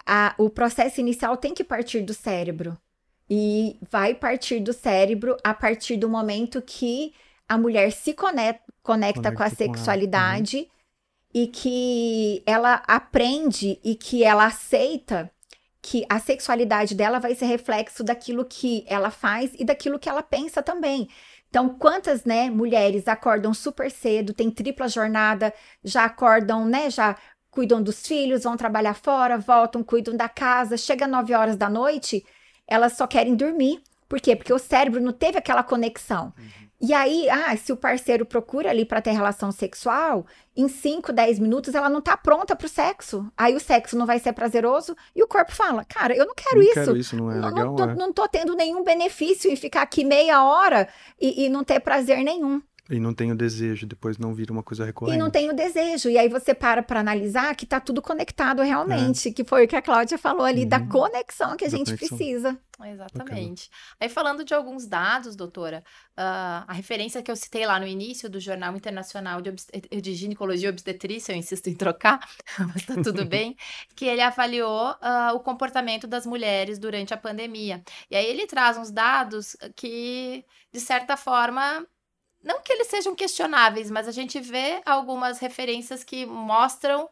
[0.06, 2.78] a, o processo inicial tem que partir do cérebro.
[3.28, 7.14] E vai partir do cérebro a partir do momento que
[7.48, 10.58] a mulher se conecta, conecta com a sexualidade.
[10.58, 10.79] Com uhum
[11.34, 15.32] e que ela aprende e que ela aceita
[15.82, 20.22] que a sexualidade dela vai ser reflexo daquilo que ela faz e daquilo que ela
[20.22, 21.08] pensa também.
[21.50, 27.16] Então, quantas, né, mulheres acordam super cedo, tem tripla jornada, já acordam, né, já
[27.50, 32.24] cuidam dos filhos, vão trabalhar fora, voltam, cuidam da casa, chega 9 horas da noite,
[32.68, 33.82] elas só querem dormir.
[34.08, 34.36] Por quê?
[34.36, 36.34] Porque o cérebro não teve aquela conexão.
[36.38, 36.69] Uhum.
[36.82, 41.40] E aí, ah, se o parceiro procura ali para ter relação sexual, em 5, 10
[41.40, 43.30] minutos ela não tá pronta pro sexo.
[43.36, 46.56] Aí o sexo não vai ser prazeroso e o corpo fala: "Cara, eu não quero
[46.56, 46.74] não isso.
[46.74, 47.52] Quero isso, não é legal.
[47.52, 47.96] Não, não, é.
[47.96, 50.88] não tô tendo nenhum benefício em ficar aqui meia hora
[51.20, 52.62] e, e não ter prazer nenhum.
[52.90, 55.16] E não tem o desejo, depois não vira uma coisa recorrente.
[55.16, 56.10] E não tem o desejo.
[56.10, 59.32] E aí você para para analisar que tá tudo conectado realmente, é.
[59.32, 60.70] que foi o que a Cláudia falou ali, uhum.
[60.70, 62.18] da conexão que a da gente conexão.
[62.18, 62.60] precisa.
[62.84, 63.70] Exatamente.
[63.70, 63.98] Bacana.
[64.00, 65.84] Aí falando de alguns dados, doutora,
[66.18, 69.54] uh, a referência que eu citei lá no início do Jornal Internacional de,
[70.02, 72.20] de Ginecologia e Obstetrícia, eu insisto em trocar,
[72.74, 73.56] mas tá tudo bem,
[73.96, 77.84] que ele avaliou uh, o comportamento das mulheres durante a pandemia.
[78.10, 81.86] E aí ele traz uns dados que, de certa forma,
[82.44, 87.10] não que eles sejam questionáveis, mas a gente vê algumas referências que mostram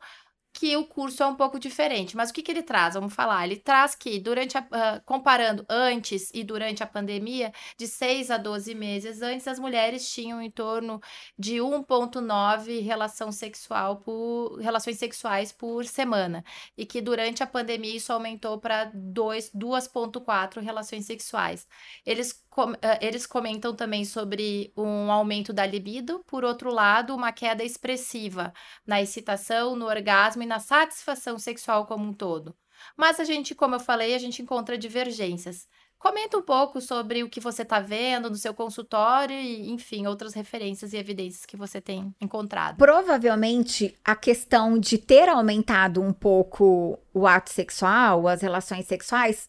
[0.59, 2.17] que o curso é um pouco diferente.
[2.17, 2.95] Mas o que, que ele traz?
[2.95, 3.45] Vamos falar.
[3.45, 8.37] Ele traz que, durante a, uh, comparando antes e durante a pandemia, de 6 a
[8.37, 10.99] 12 meses antes, as mulheres tinham em torno
[11.37, 16.43] de 1,9 relação sexual por, relações sexuais por semana.
[16.75, 21.67] E que durante a pandemia isso aumentou para 2,4 relações sexuais.
[22.03, 27.31] Eles com, uh, eles comentam também sobre um aumento da libido, por outro lado, uma
[27.31, 28.51] queda expressiva
[28.83, 32.55] na excitação, no orgasmo e na satisfação sexual como um todo.
[32.97, 35.67] Mas a gente, como eu falei, a gente encontra divergências.
[35.99, 40.33] Comenta um pouco sobre o que você está vendo no seu consultório e, enfim, outras
[40.33, 42.77] referências e evidências que você tem encontrado.
[42.77, 49.47] Provavelmente a questão de ter aumentado um pouco o ato sexual, as relações sexuais,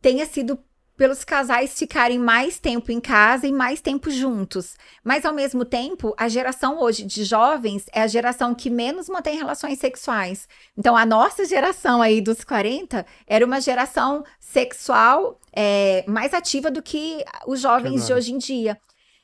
[0.00, 0.58] tenha sido
[1.00, 4.76] pelos casais ficarem mais tempo em casa e mais tempo juntos.
[5.02, 9.38] Mas, ao mesmo tempo, a geração hoje de jovens é a geração que menos mantém
[9.38, 10.46] relações sexuais.
[10.76, 16.82] Então, a nossa geração aí dos 40 era uma geração sexual é, mais ativa do
[16.82, 18.78] que os jovens de hoje em dia.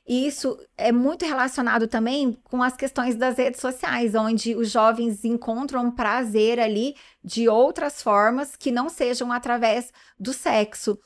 [0.09, 5.27] E isso é muito relacionado também com as questões das redes sociais, onde os jovens
[5.27, 10.99] encontram prazer ali de outras formas que não sejam através do sexo.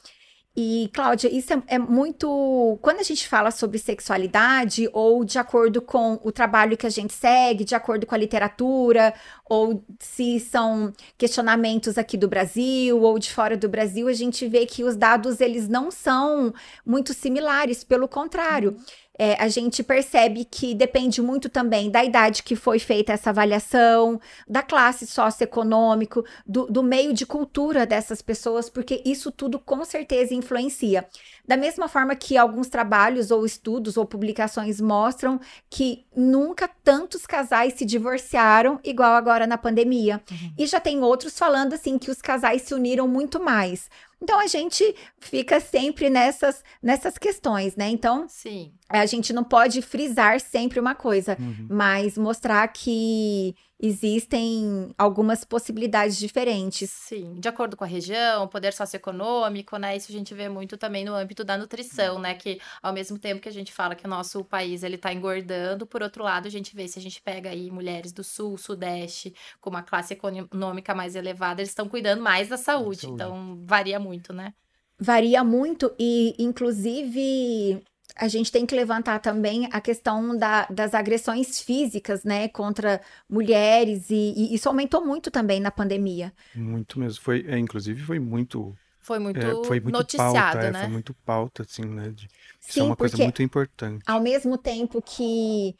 [0.56, 2.78] E, Cláudia, isso é, é, muito.
[2.82, 7.12] Quando a gente fala sobre sexualidade, ou de acordo com o trabalho que a gente
[7.12, 9.14] segue, de acordo com a literatura,
[9.48, 14.66] ou se são questionamentos aqui do Brasil ou de fora do Brasil, a gente vê
[14.66, 16.52] que os dados eles não são
[16.84, 18.70] muito similares, pelo contrário.
[18.70, 23.28] Uhum é, a gente percebe que depende muito também da idade que foi feita essa
[23.28, 29.84] avaliação, da classe socioeconômico, do, do meio de cultura dessas pessoas, porque isso tudo com
[29.84, 31.06] certeza influencia.
[31.46, 37.74] Da mesma forma que alguns trabalhos ou estudos ou publicações mostram que nunca tantos casais
[37.74, 40.22] se divorciaram igual agora na pandemia.
[40.30, 40.54] Uhum.
[40.56, 43.90] E já tem outros falando assim que os casais se uniram muito mais.
[44.22, 47.88] Então a gente fica sempre nessas, nessas questões, né?
[47.88, 48.72] Então, Sim.
[48.88, 51.66] a gente não pode frisar sempre uma coisa, uhum.
[51.70, 56.90] mas mostrar que existem algumas possibilidades diferentes.
[56.90, 59.96] Sim, de acordo com a região, poder socioeconômico, né?
[59.96, 62.34] Isso a gente vê muito também no âmbito da nutrição, né?
[62.34, 65.86] Que ao mesmo tempo que a gente fala que o nosso país ele tá engordando,
[65.86, 69.34] por outro lado, a gente vê se a gente pega aí mulheres do sul, sudeste,
[69.60, 73.02] com uma classe econômica mais elevada, eles estão cuidando mais da saúde.
[73.02, 73.14] saúde.
[73.14, 74.52] Então, varia muito, né?
[74.98, 77.82] Varia muito e, inclusive,
[78.16, 84.10] a gente tem que levantar também a questão da, das agressões físicas, né, contra mulheres,
[84.10, 86.32] e, e, isso aumentou muito também na pandemia.
[86.54, 87.22] Muito mesmo.
[87.22, 88.76] Foi, é, inclusive, foi muito.
[88.98, 90.80] Foi muito, é, foi muito noticiado, pauta, é, né?
[90.80, 92.10] foi muito pauta, assim, né?
[92.10, 92.28] De,
[92.60, 94.02] Sim, isso é uma coisa muito importante.
[94.06, 95.74] Ao mesmo tempo que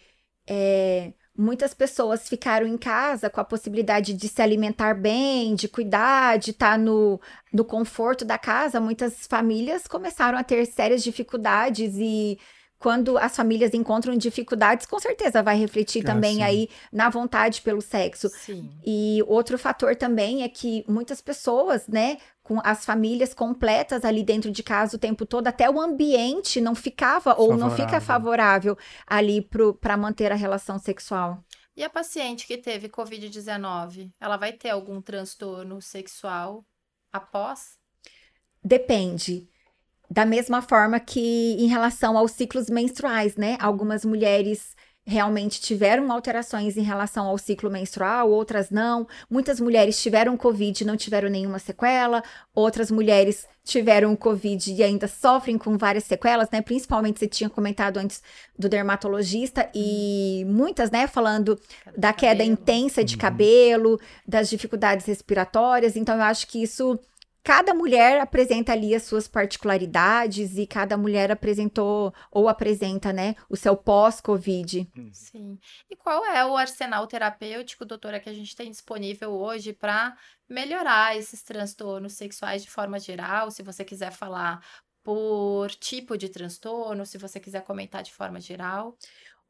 [0.47, 6.39] é, muitas pessoas ficaram em casa com a possibilidade de se alimentar bem, de cuidar,
[6.39, 7.19] de estar no,
[7.51, 12.39] no conforto da casa, muitas famílias começaram a ter sérias dificuldades e
[12.79, 16.43] quando as famílias encontram dificuldades, com certeza vai refletir ah, também sim.
[16.43, 18.29] aí na vontade pelo sexo.
[18.29, 18.71] Sim.
[18.85, 22.17] E outro fator também é que muitas pessoas, né,
[22.51, 26.75] com as famílias completas ali dentro de casa o tempo todo, até o ambiente não
[26.75, 29.49] ficava ou não fica favorável ali
[29.81, 31.45] para manter a relação sexual.
[31.77, 36.65] E a paciente que teve Covid-19, ela vai ter algum transtorno sexual
[37.13, 37.79] após?
[38.65, 39.49] Depende.
[40.11, 43.57] Da mesma forma que em relação aos ciclos menstruais, né?
[43.61, 44.75] Algumas mulheres
[45.11, 49.09] realmente tiveram alterações em relação ao ciclo menstrual, outras não.
[49.29, 52.23] Muitas mulheres tiveram Covid e não tiveram nenhuma sequela,
[52.55, 56.63] outras mulheres tiveram Covid e ainda sofrem com várias sequelas, né?
[56.63, 58.23] Principalmente você tinha comentado antes
[58.57, 61.59] do dermatologista e muitas, né, falando
[61.97, 63.21] da queda intensa de uhum.
[63.21, 65.97] cabelo, das dificuldades respiratórias.
[65.97, 66.99] Então eu acho que isso
[67.43, 73.57] cada mulher apresenta ali as suas particularidades e cada mulher apresentou ou apresenta, né, o
[73.57, 74.91] seu pós-Covid.
[74.97, 75.11] Uhum.
[75.13, 75.59] Sim.
[75.91, 80.17] E qual é o arsenal terapêutico, doutora, que a gente tem disponível hoje para
[80.49, 83.51] melhorar esses transtornos sexuais de forma geral?
[83.51, 84.61] Se você quiser falar
[85.03, 88.97] por tipo de transtorno, se você quiser comentar de forma geral.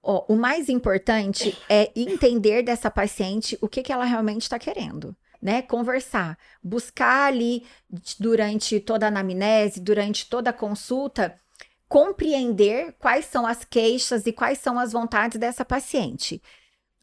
[0.03, 5.14] Oh, o mais importante é entender dessa paciente o que, que ela realmente está querendo
[5.40, 5.62] né?
[5.62, 7.66] Conversar, buscar ali
[8.18, 11.35] durante toda a anamnese, durante toda a consulta,
[11.88, 16.42] compreender quais são as queixas e quais são as vontades dessa paciente.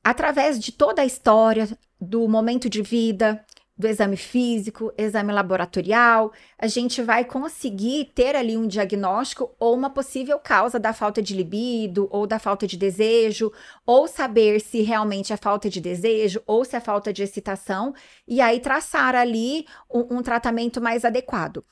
[0.04, 1.68] Através de toda a história,
[2.00, 3.44] do momento de vida,
[3.78, 9.90] do exame físico, exame laboratorial, a gente vai conseguir ter ali um diagnóstico ou uma
[9.90, 13.52] possível causa da falta de libido ou da falta de desejo,
[13.86, 17.94] ou saber se realmente é falta de desejo ou se é falta de excitação,
[18.28, 21.64] e aí traçar ali um, um tratamento mais adequado.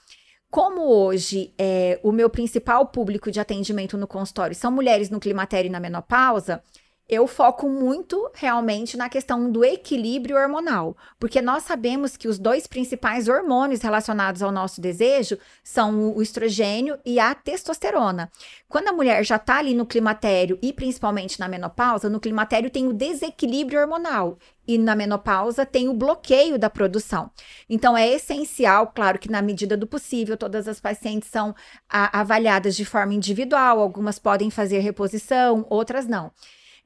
[0.49, 5.67] Como hoje é, o meu principal público de atendimento no consultório são mulheres no climatério
[5.67, 6.61] e na menopausa,
[7.07, 12.65] eu foco muito realmente na questão do equilíbrio hormonal, porque nós sabemos que os dois
[12.65, 18.31] principais hormônios relacionados ao nosso desejo são o estrogênio e a testosterona.
[18.67, 22.87] Quando a mulher já está ali no climatério e principalmente na menopausa, no climatério tem
[22.87, 27.29] o desequilíbrio hormonal e na menopausa tem o bloqueio da produção.
[27.69, 31.53] Então é essencial, claro que na medida do possível, todas as pacientes são
[31.87, 36.31] avaliadas de forma individual, algumas podem fazer reposição, outras não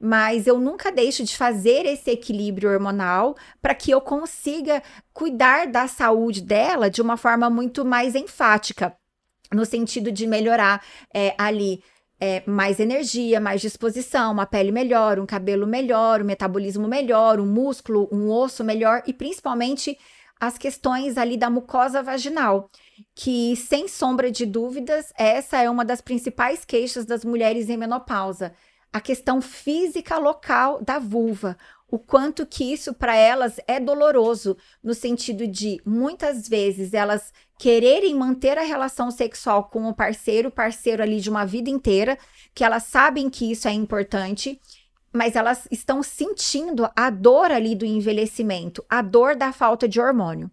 [0.00, 4.82] mas eu nunca deixo de fazer esse equilíbrio hormonal para que eu consiga
[5.12, 8.96] cuidar da saúde dela de uma forma muito mais enfática,
[9.52, 10.82] no sentido de melhorar
[11.14, 11.82] é, ali.
[12.22, 17.46] É, mais energia, mais disposição, uma pele melhor, um cabelo melhor, um metabolismo melhor, um
[17.46, 19.96] músculo, um osso melhor e principalmente
[20.38, 22.68] as questões ali da mucosa vaginal,
[23.14, 28.52] que sem sombra de dúvidas, essa é uma das principais queixas das mulheres em menopausa,
[28.92, 31.56] a questão física local da vulva,
[31.90, 38.14] o quanto que isso para elas é doloroso, no sentido de muitas vezes elas quererem
[38.14, 42.16] manter a relação sexual com o parceiro, parceiro ali de uma vida inteira,
[42.54, 44.60] que elas sabem que isso é importante,
[45.12, 50.50] mas elas estão sentindo a dor ali do envelhecimento, a dor da falta de hormônio.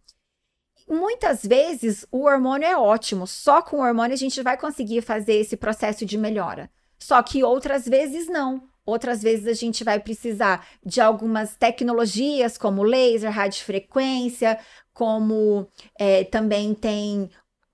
[0.90, 5.34] Muitas vezes o hormônio é ótimo, só com o hormônio a gente vai conseguir fazer
[5.34, 6.72] esse processo de melhora.
[7.00, 8.64] Só que outras vezes não.
[8.86, 14.58] Outras vezes a gente vai precisar de algumas tecnologias, como laser, radiofrequência,
[14.94, 15.68] como
[16.00, 17.30] é, também tem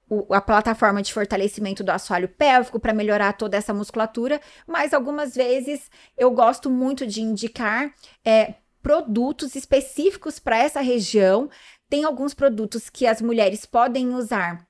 [0.09, 4.41] o, a plataforma de fortalecimento do assoalho pélvico para melhorar toda essa musculatura.
[4.67, 7.93] Mas algumas vezes eu gosto muito de indicar
[8.26, 11.47] é, produtos específicos para essa região.
[11.88, 14.67] Tem alguns produtos que as mulheres podem usar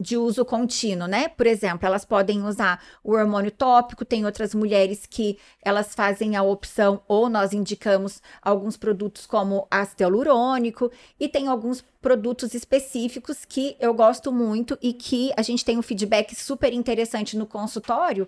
[0.00, 1.28] de uso contínuo, né?
[1.28, 6.42] Por exemplo, elas podem usar o hormônio tópico, tem outras mulheres que elas fazem a
[6.42, 13.76] opção ou nós indicamos alguns produtos como ácido hialurônico e tem alguns produtos específicos que
[13.78, 18.26] eu gosto muito e que a gente tem um feedback super interessante no consultório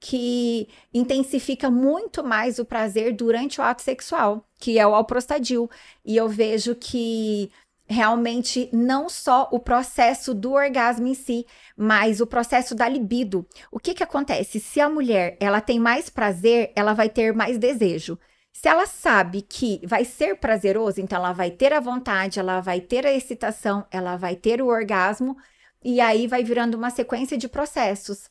[0.00, 5.70] que intensifica muito mais o prazer durante o ato sexual, que é o alprostadil.
[6.02, 7.50] E eu vejo que
[7.90, 11.44] realmente não só o processo do orgasmo em si,
[11.76, 13.44] mas o processo da libido.
[13.70, 14.60] O que que acontece?
[14.60, 18.16] Se a mulher, ela tem mais prazer, ela vai ter mais desejo.
[18.52, 22.80] Se ela sabe que vai ser prazeroso, então ela vai ter a vontade, ela vai
[22.80, 25.36] ter a excitação, ela vai ter o orgasmo,
[25.82, 28.30] e aí vai virando uma sequência de processos.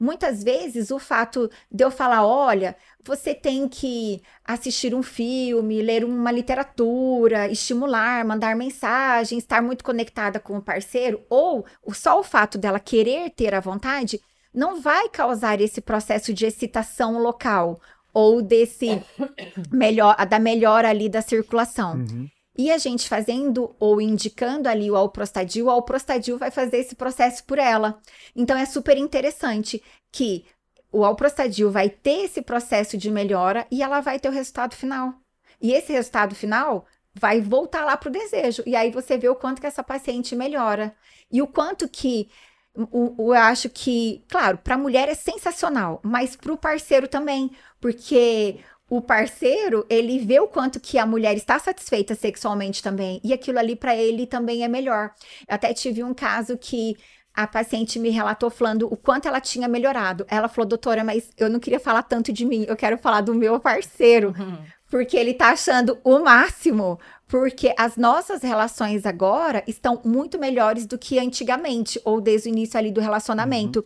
[0.00, 2.74] Muitas vezes o fato de eu falar, olha,
[3.04, 10.40] você tem que assistir um filme, ler uma literatura, estimular, mandar mensagem, estar muito conectada
[10.40, 14.18] com o parceiro, ou só o fato dela querer ter a vontade,
[14.54, 17.78] não vai causar esse processo de excitação local
[18.12, 19.02] ou desse
[19.70, 21.96] melhor, da melhora ali da circulação.
[21.96, 22.28] Uhum.
[22.60, 27.42] E a gente fazendo ou indicando ali o alprostadil, o alprostadil vai fazer esse processo
[27.44, 27.98] por ela.
[28.36, 29.82] Então é super interessante
[30.12, 30.44] que
[30.92, 35.14] o alprostadil vai ter esse processo de melhora e ela vai ter o resultado final.
[35.58, 36.84] E esse resultado final
[37.14, 38.62] vai voltar lá para o desejo.
[38.66, 40.94] E aí você vê o quanto que essa paciente melhora.
[41.32, 42.28] E o quanto que
[42.74, 47.08] o, o eu acho que, claro, para a mulher é sensacional, mas para o parceiro
[47.08, 47.50] também,
[47.80, 53.32] porque o parceiro, ele vê o quanto que a mulher está satisfeita sexualmente também, e
[53.32, 55.12] aquilo ali para ele também é melhor.
[55.48, 56.96] Eu até tive um caso que
[57.32, 60.26] a paciente me relatou falando o quanto ela tinha melhorado.
[60.28, 63.32] Ela falou, doutora, mas eu não queria falar tanto de mim, eu quero falar do
[63.32, 64.34] meu parceiro.
[64.36, 64.58] Uhum.
[64.90, 66.98] Porque ele tá achando o máximo.
[67.28, 72.76] Porque as nossas relações agora estão muito melhores do que antigamente, ou desde o início
[72.76, 73.78] ali do relacionamento.
[73.78, 73.84] Uhum.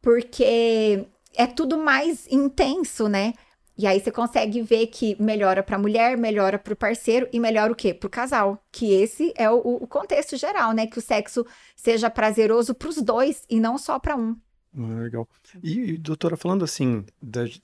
[0.00, 3.34] Porque é tudo mais intenso, né?
[3.78, 7.38] E aí você consegue ver que melhora para a mulher, melhora para o parceiro e
[7.38, 7.94] melhora o quê?
[7.94, 8.60] Para o casal.
[8.72, 10.88] Que esse é o, o, contexto geral, né?
[10.88, 14.36] Que o sexo seja prazeroso para os dois e não só para um.
[14.76, 15.28] Ah, legal.
[15.62, 17.04] E, doutora, falando assim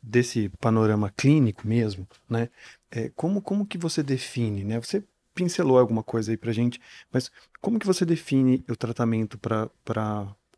[0.01, 2.49] desse panorama clínico mesmo, né?
[2.93, 4.81] É, como, como que você define, né?
[4.81, 5.03] Você
[5.35, 6.81] pincelou alguma coisa aí pra gente,
[7.13, 7.29] mas
[7.61, 9.69] como que você define o tratamento para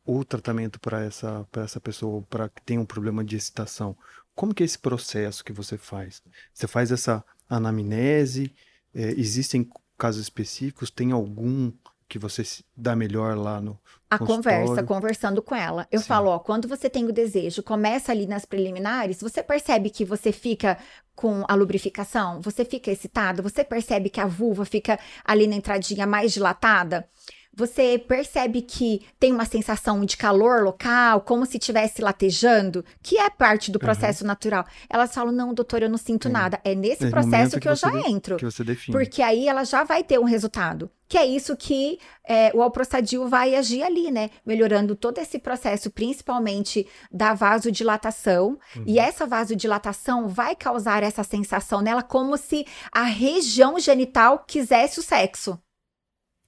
[0.05, 3.97] o tratamento para essa, essa pessoa para que tem um problema de excitação?
[4.37, 6.23] Como que é esse processo que você faz?
[6.53, 8.55] Você faz essa anamnese?
[8.95, 10.91] É, existem casos específicos?
[10.91, 11.73] Tem algum
[12.09, 12.43] que você
[12.77, 15.89] dá melhor lá no a conversa, conversando com ela.
[15.91, 16.07] Eu Sim.
[16.07, 20.31] falo, ó, quando você tem o desejo, começa ali nas preliminares, você percebe que você
[20.31, 20.79] fica
[21.15, 26.07] com a lubrificação, você fica excitado, você percebe que a vulva fica ali na entradinha
[26.07, 27.09] mais dilatada
[27.57, 33.31] você percebe que tem uma sensação de calor local, como se estivesse latejando, que é
[33.31, 34.29] parte do processo uhum.
[34.29, 34.67] natural.
[34.91, 36.31] Elas falam: não, doutor, eu não sinto é.
[36.31, 36.61] nada.
[36.63, 38.37] É nesse processo que, que, eu já de, entro.
[38.37, 38.97] Que você define.
[38.97, 40.91] Porque aí ela já vai ter um resultado.
[41.09, 44.29] Que é isso que é, o alprostadil vai agir ali, né?
[44.45, 48.59] Melhorando todo esse processo, principalmente da vasodilatação.
[48.77, 48.85] Uhum.
[48.85, 55.03] E essa vasodilatação vai causar essa sensação nela como se a região genital quisesse o
[55.03, 55.59] sexo.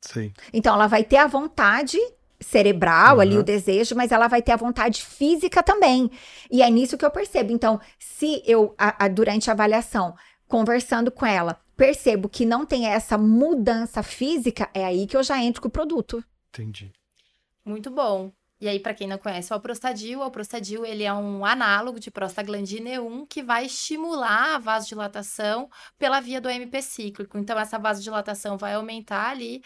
[0.00, 0.32] Sim.
[0.52, 1.98] Então ela vai ter a vontade
[2.40, 3.20] cerebral uhum.
[3.20, 6.10] ali, o desejo, mas ela vai ter a vontade física também.
[6.50, 7.52] E é nisso que eu percebo.
[7.52, 10.14] Então, se eu, a, a, durante a avaliação,
[10.46, 15.42] conversando com ela, percebo que não tem essa mudança física, é aí que eu já
[15.42, 16.22] entro com o produto.
[16.50, 16.92] Entendi.
[17.64, 18.32] Muito bom.
[18.60, 22.10] E aí, para quem não conhece o alprostadil, o alprostadil ele é um análogo de
[22.10, 27.38] prostaglandina E1 que vai estimular a vasodilatação pela via do AMP cíclico.
[27.38, 29.62] Então, essa vasodilatação vai aumentar ali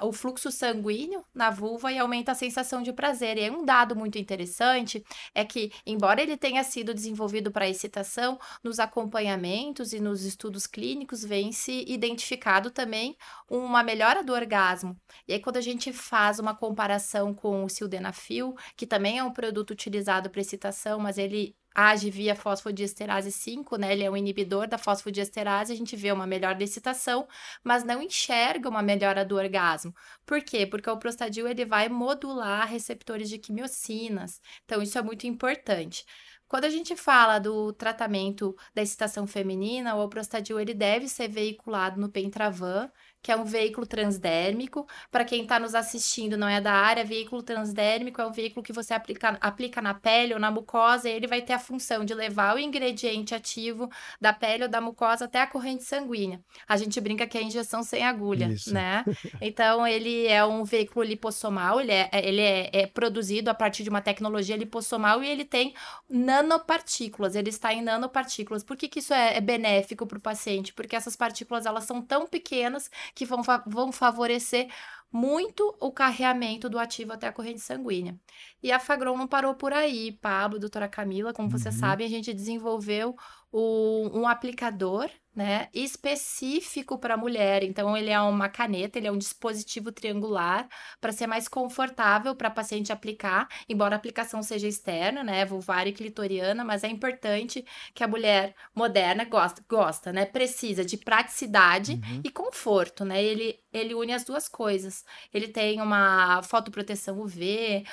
[0.00, 3.36] uh, o fluxo sanguíneo na vulva e aumenta a sensação de prazer.
[3.36, 5.04] E aí, um dado muito interessante
[5.34, 11.22] é que, embora ele tenha sido desenvolvido para excitação, nos acompanhamentos e nos estudos clínicos
[11.22, 13.14] vem se identificado também
[13.46, 14.96] uma melhora do orgasmo.
[15.28, 19.24] E aí, quando a gente faz uma comparação com o sildenafil, sildenafil, que também é
[19.24, 23.92] um produto utilizado para excitação, mas ele age via fosfodiesterase 5, né?
[23.92, 27.28] Ele é um inibidor da fosfodiesterase, a gente vê uma melhora da excitação,
[27.62, 29.92] mas não enxerga uma melhora do orgasmo.
[30.24, 30.66] Por quê?
[30.66, 34.40] Porque o prostadil ele vai modular receptores de quimiocinas.
[34.64, 36.04] Então isso é muito importante.
[36.48, 42.00] Quando a gente fala do tratamento da excitação feminina, o prostadil ele deve ser veiculado
[42.00, 42.88] no Pentravan,
[43.26, 44.86] que é um veículo transdérmico.
[45.10, 48.72] Para quem está nos assistindo não é da área, veículo transdérmico é um veículo que
[48.72, 52.14] você aplica, aplica na pele ou na mucosa e ele vai ter a função de
[52.14, 56.40] levar o ingrediente ativo da pele ou da mucosa até a corrente sanguínea.
[56.68, 58.72] A gente brinca que é injeção sem agulha, Isso.
[58.72, 59.04] né?
[59.40, 63.90] Então, ele é um veículo lipossomal, ele, é, ele é, é produzido a partir de
[63.90, 65.74] uma tecnologia lipossomal e ele tem
[66.08, 68.62] nanopartículas, ele está em nanopartículas.
[68.62, 70.72] Por que, que isso é, é benéfico para o paciente?
[70.72, 74.68] Porque essas partículas, elas são tão pequenas que vão, vão favorecer
[75.10, 78.20] muito o carreamento do ativo até a corrente sanguínea.
[78.62, 81.58] E a Fagron não parou por aí, Pablo, doutora Camila, como uhum.
[81.58, 83.16] vocês sabem, a gente desenvolveu
[83.50, 87.62] o, um aplicador né, específico para mulher.
[87.62, 90.66] Então, ele é uma caneta, ele é um dispositivo triangular
[90.98, 95.86] para ser mais confortável para a paciente aplicar, embora a aplicação seja externa, né, vulvar
[95.86, 97.64] e clitoriana, mas é importante
[97.94, 102.22] que a mulher moderna gosta, gosta né, precisa de praticidade uhum.
[102.24, 103.22] e conforto, né?
[103.22, 105.04] Ele, ele une as duas coisas.
[105.34, 107.84] Ele tem uma fotoproteção UV,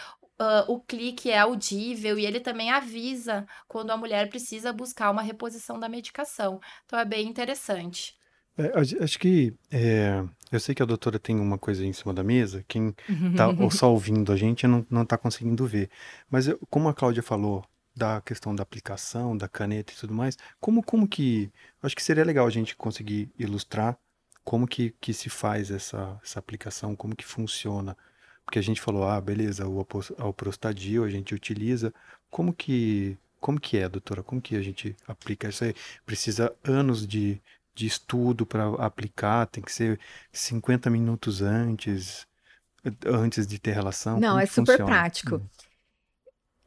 [0.43, 5.21] uh, o clique é audível e ele também avisa quando a mulher precisa buscar uma
[5.21, 6.59] reposição da medicação.
[6.85, 8.15] Então é bem interessante.
[8.57, 8.71] É,
[9.03, 12.63] acho que é, eu sei que a doutora tem uma coisa em cima da mesa,
[12.67, 12.93] quem
[13.31, 15.89] está só ouvindo a gente não está conseguindo ver.
[16.29, 17.65] Mas eu, como a Cláudia falou
[17.95, 21.51] da questão da aplicação, da caneta e tudo mais, como, como que.
[21.81, 23.97] Acho que seria legal a gente conseguir ilustrar
[24.43, 27.95] como que, que se faz essa, essa aplicação, como que funciona
[28.45, 29.85] porque a gente falou, ah, beleza, o
[30.17, 31.93] alprostadil a gente utiliza.
[32.29, 34.23] Como que, como que é, doutora?
[34.23, 35.73] Como que a gente aplica isso aí?
[36.05, 37.41] Precisa anos de,
[37.73, 39.99] de estudo para aplicar, tem que ser
[40.31, 42.27] 50 minutos antes,
[43.05, 44.19] antes de ter relação?
[44.19, 44.85] Não, como é super funciona?
[44.85, 45.35] prático.
[45.37, 45.47] Hum.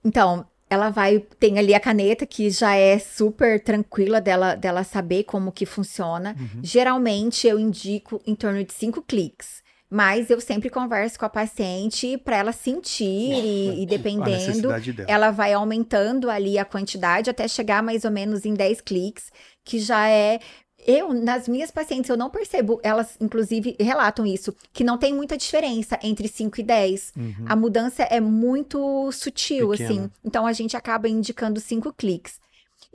[0.05, 5.24] Então, ela vai tem ali a caneta que já é super tranquila dela dela saber
[5.24, 6.37] como que funciona.
[6.39, 6.61] Uhum.
[6.62, 9.62] Geralmente eu indico em torno de cinco cliques.
[9.89, 14.68] Mas eu sempre converso com a paciente para ela sentir e, e dependendo,
[15.07, 19.30] ela vai aumentando ali a quantidade até chegar mais ou menos em 10 cliques,
[19.64, 20.41] que já é
[20.87, 25.37] eu, nas minhas pacientes, eu não percebo, elas inclusive relatam isso, que não tem muita
[25.37, 27.12] diferença entre 5 e 10.
[27.16, 27.34] Uhum.
[27.47, 29.91] A mudança é muito sutil, Pequena.
[29.91, 30.11] assim.
[30.24, 32.41] Então a gente acaba indicando 5 cliques.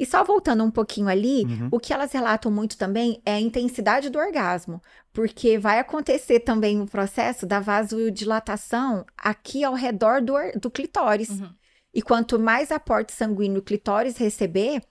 [0.02, 1.70] E só voltando um pouquinho ali, uhum.
[1.72, 4.82] o que elas relatam muito também é a intensidade do orgasmo,
[5.14, 11.30] porque vai acontecer também o um processo da vasodilatação aqui ao redor do, do clitóris.
[11.30, 11.54] Uhum.
[11.94, 14.82] E quanto mais aporte sanguíneo o clitóris receber,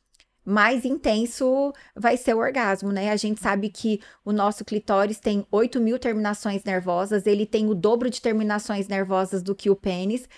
[0.45, 3.11] mais intenso vai ser o orgasmo, né?
[3.11, 7.75] A gente sabe que o nosso clitóris tem 8 mil terminações nervosas, ele tem o
[7.75, 10.29] dobro de terminações nervosas do que o pênis,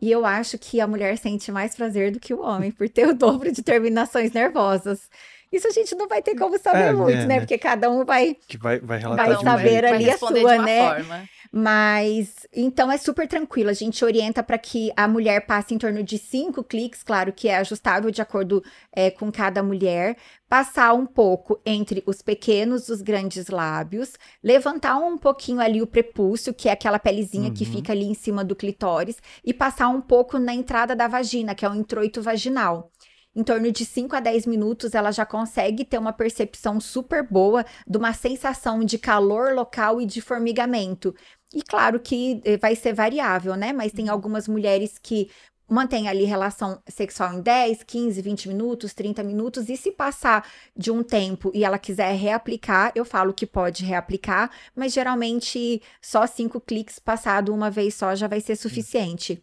[0.00, 3.08] e eu acho que a mulher sente mais prazer do que o homem, por ter
[3.08, 5.08] o dobro de terminações nervosas.
[5.50, 7.26] Isso a gente não vai ter como saber é, muito, é, né?
[7.26, 7.40] né?
[7.40, 10.94] Porque cada um vai, que vai, vai, relatar vai saber um ali a sua, né?
[10.94, 11.28] Forma.
[11.58, 13.70] Mas então é super tranquilo.
[13.70, 17.48] A gente orienta para que a mulher passe em torno de cinco cliques, claro que
[17.48, 20.18] é ajustável de acordo é, com cada mulher.
[20.50, 25.86] Passar um pouco entre os pequenos e os grandes lábios, levantar um pouquinho ali o
[25.86, 27.54] prepúcio, que é aquela pelezinha uhum.
[27.54, 31.54] que fica ali em cima do clitóris, e passar um pouco na entrada da vagina,
[31.54, 32.92] que é o introito vaginal
[33.36, 37.66] em torno de 5 a 10 minutos, ela já consegue ter uma percepção super boa
[37.86, 41.14] de uma sensação de calor local e de formigamento.
[41.56, 43.72] E claro que eh, vai ser variável, né?
[43.72, 44.12] Mas tem uhum.
[44.12, 45.30] algumas mulheres que
[45.66, 50.46] mantêm ali relação sexual em 10, 15, 20 minutos, 30 minutos, e se passar
[50.76, 56.26] de um tempo e ela quiser reaplicar, eu falo que pode reaplicar, mas geralmente só
[56.26, 59.42] cinco cliques passado uma vez só já vai ser suficiente.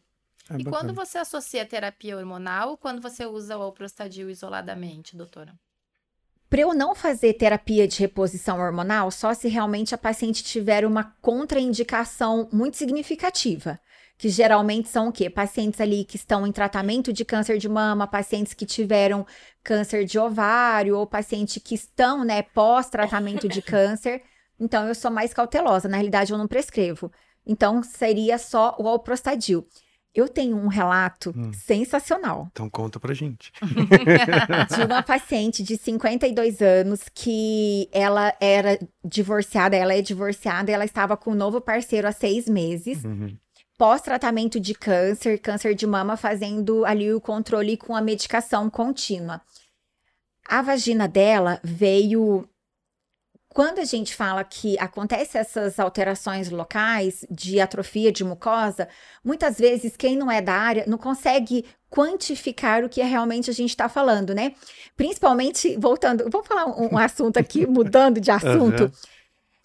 [0.51, 5.55] É e quando você associa terapia hormonal ou quando você usa o alprostadil isoladamente, doutora?
[6.54, 11.16] Para eu não fazer terapia de reposição hormonal, só se realmente a paciente tiver uma
[11.20, 13.80] contraindicação muito significativa.
[14.20, 15.32] que geralmente são o quê?
[15.32, 19.26] Pacientes ali que estão em tratamento de câncer de mama, pacientes que tiveram
[19.64, 24.22] câncer de ovário, ou pacientes que estão, né, pós-tratamento de câncer.
[24.60, 25.89] Então, eu sou mais cautelosa.
[25.89, 27.12] Na realidade, eu não prescrevo.
[27.47, 29.68] Então, seria só o alprostadil.
[30.16, 31.51] Eu tenho um relato hum.
[31.53, 32.47] sensacional.
[32.51, 33.51] Então conta pra gente.
[34.76, 41.18] de uma paciente de 52 anos que ela era divorciada, ela é divorciada, ela estava
[41.18, 43.03] com um novo parceiro há seis meses.
[43.03, 43.36] Uhum.
[43.76, 49.41] Pós-tratamento de câncer, câncer de mama, fazendo ali o controle com a medicação contínua.
[50.47, 52.47] A vagina dela veio
[53.54, 58.88] quando a gente fala que acontece essas alterações locais de atrofia de mucosa,
[59.24, 63.70] muitas vezes quem não é da área não consegue quantificar o que realmente a gente
[63.70, 64.54] está falando, né?
[64.97, 68.86] Principalmente, voltando, vou falar um, um assunto aqui, mudando de assunto.
[68.86, 68.91] Uhum.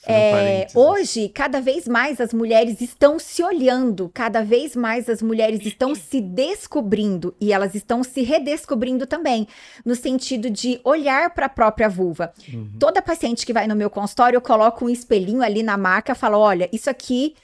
[0.06, 5.66] É, hoje, cada vez mais as mulheres estão se olhando, cada vez mais as mulheres
[5.66, 9.48] estão se descobrindo e elas estão se redescobrindo também,
[9.84, 12.32] no sentido de olhar para a própria vulva.
[12.52, 12.70] Uhum.
[12.78, 16.38] Toda paciente que vai no meu consultório, eu coloco um espelhinho ali na marca, falo:
[16.38, 17.34] olha, isso aqui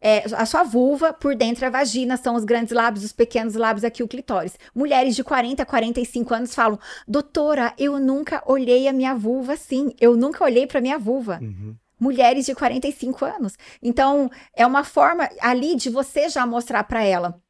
[0.00, 3.56] é a sua vulva, por dentro é a vagina, são os grandes lábios, os pequenos
[3.56, 4.56] lábios, aqui o clitóris.
[4.72, 6.78] Mulheres de 40, 45 anos falam:
[7.08, 11.40] doutora, eu nunca olhei a minha vulva assim, eu nunca olhei para minha vulva.
[11.42, 13.54] Uhum mulheres de 45 anos.
[13.82, 17.40] Então, é uma forma ali de você já mostrar para ela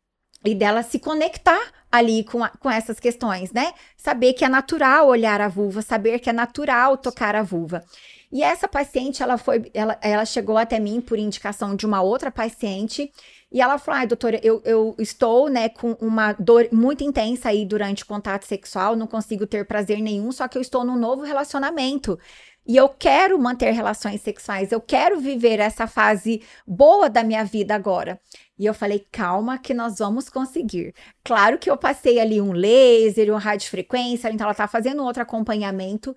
[0.44, 3.72] e dela se conectar ali com, a, com essas questões, né?
[3.96, 7.84] Saber que é natural olhar a vulva, saber que é natural tocar a vulva.
[8.30, 12.30] E essa paciente, ela foi, ela, ela chegou até mim por indicação de uma outra
[12.30, 13.10] paciente
[13.50, 17.64] e ela falou: ai, doutora, eu, eu estou, né, com uma dor muito intensa aí
[17.64, 21.22] durante o contato sexual, não consigo ter prazer nenhum, só que eu estou num novo
[21.22, 22.18] relacionamento.
[22.66, 27.74] E eu quero manter relações sexuais, eu quero viver essa fase boa da minha vida
[27.76, 28.20] agora.
[28.58, 30.92] E eu falei, calma, que nós vamos conseguir.
[31.22, 36.14] Claro que eu passei ali um laser, um radiofrequência, então ela tá fazendo outro acompanhamento,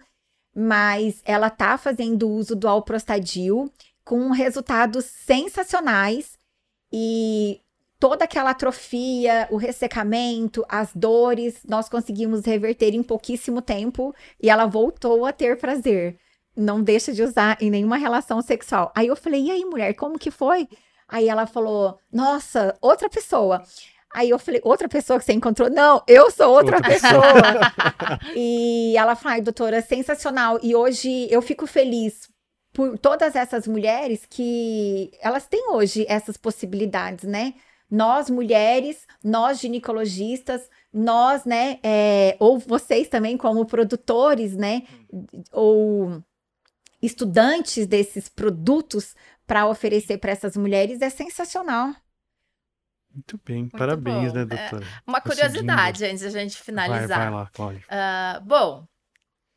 [0.56, 3.72] mas ela tá fazendo uso do alprostadil
[4.04, 6.36] com resultados sensacionais
[6.91, 7.62] e
[8.00, 14.66] toda aquela atrofia, o ressecamento, as dores, nós conseguimos reverter em pouquíssimo tempo e ela
[14.66, 16.18] voltou a ter prazer
[16.60, 18.91] não deixa de usar em nenhuma relação sexual.
[18.95, 20.68] Aí eu falei, e aí, mulher, como que foi?
[21.07, 23.64] Aí ela falou, nossa, outra pessoa.
[24.14, 25.70] Aí eu falei, outra pessoa que você encontrou?
[25.70, 26.91] Não, eu sou outra, outra.
[26.91, 27.24] pessoa.
[28.36, 30.60] e ela falou, ai, doutora, sensacional.
[30.62, 32.28] E hoje eu fico feliz
[32.74, 37.53] por todas essas mulheres que elas têm hoje essas possibilidades, né?
[37.89, 44.84] Nós, mulheres, nós ginecologistas, nós, né, é, ou vocês também como produtores, né,
[45.51, 46.24] ou
[47.02, 51.93] estudantes desses produtos para oferecer para essas mulheres é sensacional.
[53.12, 54.38] Muito bem, Muito parabéns, bom.
[54.38, 54.86] né, é, doutora?
[54.86, 57.08] É, uma curiosidade antes de a gente finalizar.
[57.08, 57.84] Vai, vai lá, Cláudia.
[57.89, 58.88] Uh, bom,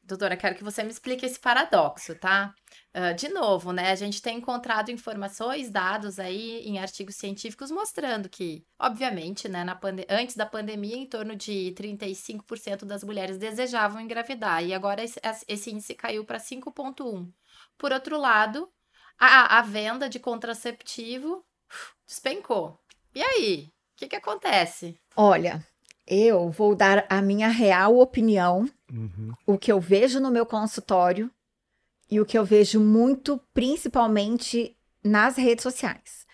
[0.02, 2.54] doutora, quero que você me explique esse paradoxo, tá?
[2.94, 3.90] Uh, de novo, né?
[3.90, 9.80] A gente tem encontrado informações, dados aí em artigos científicos mostrando que, obviamente, né, na
[10.10, 15.18] antes da pandemia, em torno de 35% das mulheres desejavam engravidar, e agora esse,
[15.48, 17.32] esse índice caiu para 5,1%.
[17.78, 18.68] Por outro lado,
[19.18, 21.42] a, a venda de contraceptivo
[22.06, 22.78] despencou.
[23.14, 23.72] E aí?
[23.94, 24.98] O que, que acontece?
[25.16, 25.66] Olha,
[26.06, 29.32] eu vou dar a minha real opinião, uhum.
[29.46, 31.30] o que eu vejo no meu consultório
[32.12, 36.26] e o que eu vejo muito, principalmente nas redes sociais.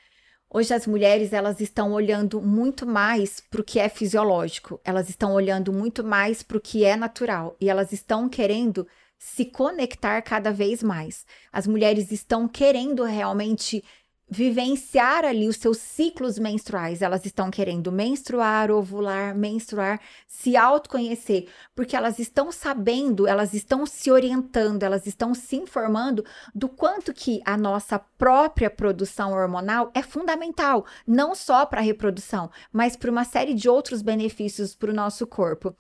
[0.50, 5.32] Hoje as mulheres elas estão olhando muito mais para o que é fisiológico, elas estão
[5.32, 10.50] olhando muito mais para o que é natural e elas estão querendo se conectar cada
[10.50, 11.24] vez mais.
[11.52, 13.84] As mulheres estão querendo realmente
[14.28, 17.02] vivenciar ali os seus ciclos menstruais.
[17.02, 24.10] Elas estão querendo menstruar, ovular, menstruar, se autoconhecer, porque elas estão sabendo, elas estão se
[24.10, 26.24] orientando, elas estão se informando
[26.54, 32.50] do quanto que a nossa própria produção hormonal é fundamental, não só para a reprodução,
[32.72, 35.74] mas para uma série de outros benefícios para o nosso corpo.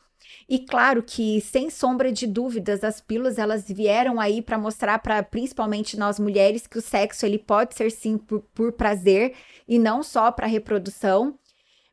[0.48, 5.22] E claro que, sem sombra de dúvidas, as pílulas elas vieram aí para mostrar para
[5.22, 9.34] principalmente nós mulheres que o sexo ele pode ser sim por, por prazer
[9.66, 11.38] e não só para reprodução.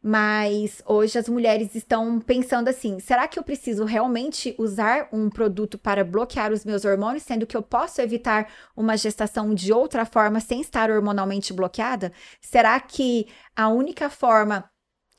[0.08, 5.80] Mas hoje as mulheres estão pensando assim: será que eu preciso realmente usar um produto
[5.80, 8.48] para bloquear os meus hormônios, sendo que eu posso evitar
[8.78, 12.12] uma gestação de outra forma sem estar hormonalmente bloqueada?
[12.40, 14.70] Será que a única forma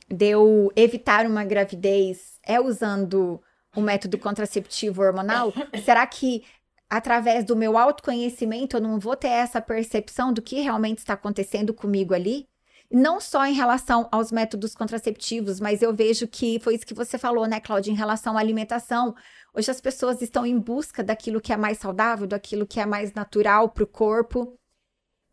[0.09, 3.41] de eu evitar uma gravidez é usando
[3.75, 5.53] o método contraceptivo hormonal?
[5.85, 6.45] Será que
[6.89, 11.75] através do meu autoconhecimento eu não vou ter essa percepção do que realmente está acontecendo
[11.75, 12.49] comigo ali?
[12.91, 17.19] Não só em relação aos métodos contraceptivos, mas eu vejo que foi isso que você
[17.19, 19.15] falou, né, Cláudia, em relação à alimentação.
[19.53, 23.13] Hoje as pessoas estão em busca daquilo que é mais saudável, daquilo que é mais
[23.13, 24.57] natural para o corpo.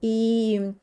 [0.02, 0.74] E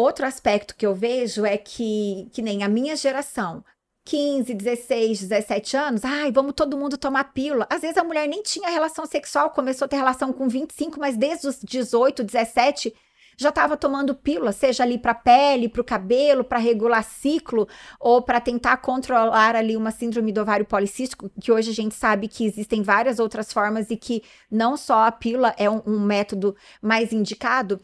[0.00, 3.64] outro aspecto que eu vejo é que, que nem a minha geração,
[4.04, 7.66] 15, 16, 17 anos, ai, vamos todo mundo tomar pílula.
[7.70, 11.16] Às vezes a mulher nem tinha relação sexual, começou a ter relação com 25, mas
[11.16, 12.94] desde os 18, 17
[13.40, 17.66] já estava tomando pílula, seja ali para pele, para o cabelo, para regular ciclo
[17.98, 22.28] ou para tentar controlar ali uma síndrome do ovário policístico, que hoje a gente sabe
[22.28, 26.54] que existem várias outras formas e que não só a pílula é um, um método
[26.82, 27.80] mais indicado.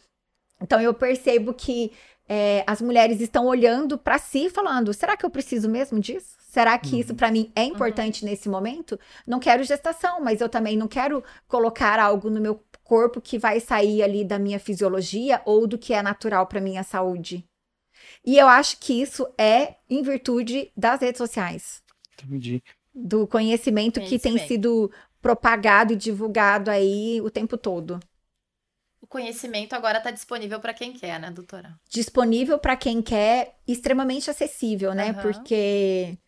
[0.60, 1.92] Então eu percebo que
[2.28, 6.36] é, as mulheres estão olhando para si falando: será que eu preciso mesmo disso?
[6.40, 7.00] Será que uhum.
[7.00, 8.30] isso para mim é importante uhum.
[8.30, 8.98] nesse momento?
[9.26, 13.60] Não quero gestação, mas eu também não quero colocar algo no meu corpo que vai
[13.60, 17.44] sair ali da minha fisiologia ou do que é natural para minha saúde.
[18.24, 21.82] E eu acho que isso é em virtude das redes sociais.
[22.14, 22.62] Entendi.
[22.94, 24.22] Do conhecimento, conhecimento.
[24.22, 24.90] que tem sido
[25.20, 28.00] propagado e divulgado aí o tempo todo.
[29.00, 31.78] O conhecimento agora está disponível para quem quer, né, doutora?
[31.88, 35.12] Disponível para quem quer, extremamente acessível, né?
[35.12, 35.22] Uhum.
[35.22, 36.18] Porque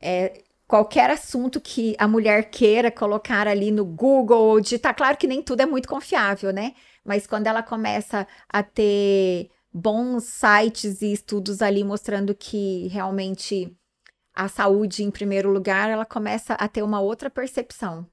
[0.00, 5.42] é, qualquer assunto que a mulher queira colocar ali no Google digitar, claro que nem
[5.42, 6.74] tudo é muito confiável, né?
[7.04, 13.76] Mas quando ela começa a ter bons sites e estudos ali mostrando que realmente
[14.34, 18.06] a saúde em primeiro lugar, ela começa a ter uma outra percepção.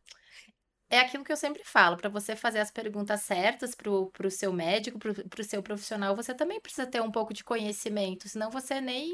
[0.91, 4.51] É aquilo que eu sempre falo, para você fazer as perguntas certas para o seu
[4.51, 8.81] médico, para o seu profissional, você também precisa ter um pouco de conhecimento, senão você
[8.81, 9.09] nem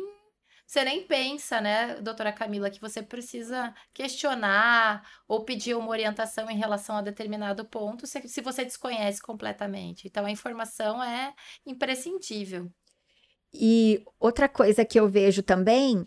[0.66, 6.58] você nem pensa, né, doutora Camila, que você precisa questionar ou pedir uma orientação em
[6.58, 10.08] relação a determinado ponto se, se você desconhece completamente.
[10.08, 11.34] Então, a informação é
[11.66, 12.70] imprescindível.
[13.54, 16.06] E outra coisa que eu vejo também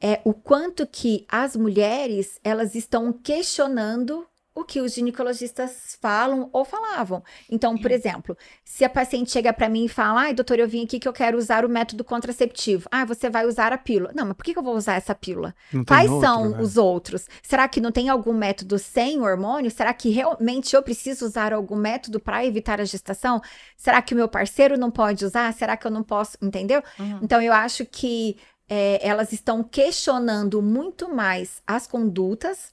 [0.00, 4.26] é o quanto que as mulheres elas estão questionando
[4.58, 7.22] o que os ginecologistas falam ou falavam.
[7.50, 10.84] Então, por exemplo, se a paciente chega para mim e fala: ai, doutor, eu vim
[10.84, 12.88] aqui que eu quero usar o método contraceptivo.
[12.90, 14.12] Ah, você vai usar a pílula.
[14.14, 15.54] Não, mas por que eu vou usar essa pílula?
[15.86, 16.60] Quais outro, são né?
[16.60, 17.28] os outros?
[17.42, 19.70] Será que não tem algum método sem hormônio?
[19.70, 23.40] Será que realmente eu preciso usar algum método para evitar a gestação?
[23.76, 25.52] Será que o meu parceiro não pode usar?
[25.52, 26.36] Será que eu não posso?
[26.42, 26.82] Entendeu?
[26.98, 27.20] Uhum.
[27.22, 28.36] Então, eu acho que
[28.68, 32.72] é, elas estão questionando muito mais as condutas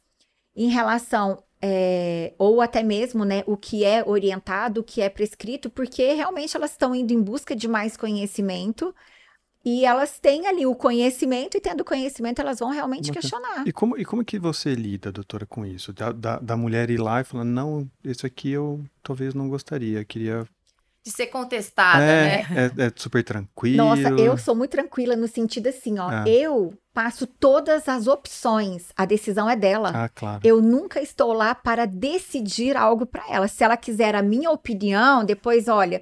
[0.55, 5.67] em relação é, ou até mesmo né, o que é orientado, o que é prescrito,
[5.67, 8.93] porque realmente elas estão indo em busca de mais conhecimento
[9.65, 13.67] e elas têm ali o conhecimento, e tendo conhecimento, elas vão realmente questionar.
[13.67, 15.91] E como, e como que você lida, doutora, com isso?
[15.91, 20.05] Da, da, da mulher ir lá e falar, não, isso aqui eu talvez não gostaria,
[20.05, 20.47] queria
[21.03, 22.71] de ser contestada, é, né?
[22.77, 23.77] É, é, super tranquilo.
[23.77, 26.11] Nossa, eu sou muito tranquila no sentido assim, ó.
[26.11, 26.29] É.
[26.29, 28.93] Eu passo todas as opções.
[28.95, 29.91] A decisão é dela.
[29.93, 30.39] Ah, claro.
[30.45, 33.49] Eu nunca estou lá para decidir algo para ela.
[33.49, 36.01] Se ela quiser a minha opinião, depois, olha,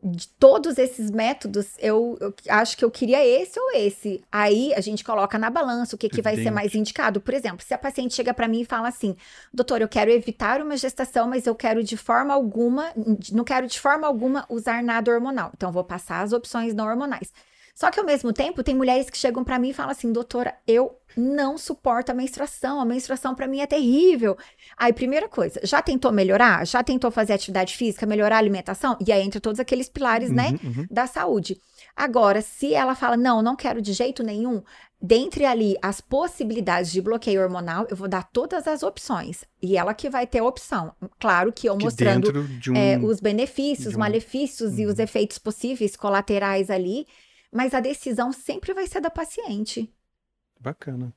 [0.00, 4.22] de todos esses métodos, eu, eu, acho que eu queria esse ou esse.
[4.30, 7.20] Aí a gente coloca na balança o que, que vai ser mais indicado.
[7.20, 9.16] Por exemplo, se a paciente chega para mim e fala assim:
[9.52, 12.92] doutor, eu quero evitar uma gestação, mas eu quero de forma alguma,
[13.32, 15.50] não quero de forma alguma usar nada hormonal.
[15.56, 17.32] Então, vou passar as opções não hormonais.
[17.74, 20.54] Só que ao mesmo tempo, tem mulheres que chegam para mim e falam assim: doutora,
[20.66, 24.36] eu não suporto a menstruação, a menstruação para mim é terrível.
[24.76, 26.64] Aí, primeira coisa, já tentou melhorar?
[26.66, 28.96] Já tentou fazer atividade física, melhorar a alimentação?
[29.04, 30.86] E aí entra todos aqueles pilares, né, uhum, né, uhum.
[30.90, 31.60] da saúde.
[31.96, 34.62] Agora, se ela fala, não, não quero de jeito nenhum,
[35.00, 39.44] dentre ali as possibilidades de bloqueio hormonal, eu vou dar todas as opções.
[39.62, 40.92] E ela que vai ter a opção.
[41.20, 42.32] Claro que eu que mostrando
[42.68, 43.98] um, é, os benefícios, um...
[43.98, 45.04] malefícios e os uhum.
[45.04, 47.06] efeitos possíveis colaterais ali
[47.54, 49.88] mas a decisão sempre vai ser da paciente.
[50.58, 51.14] Bacana.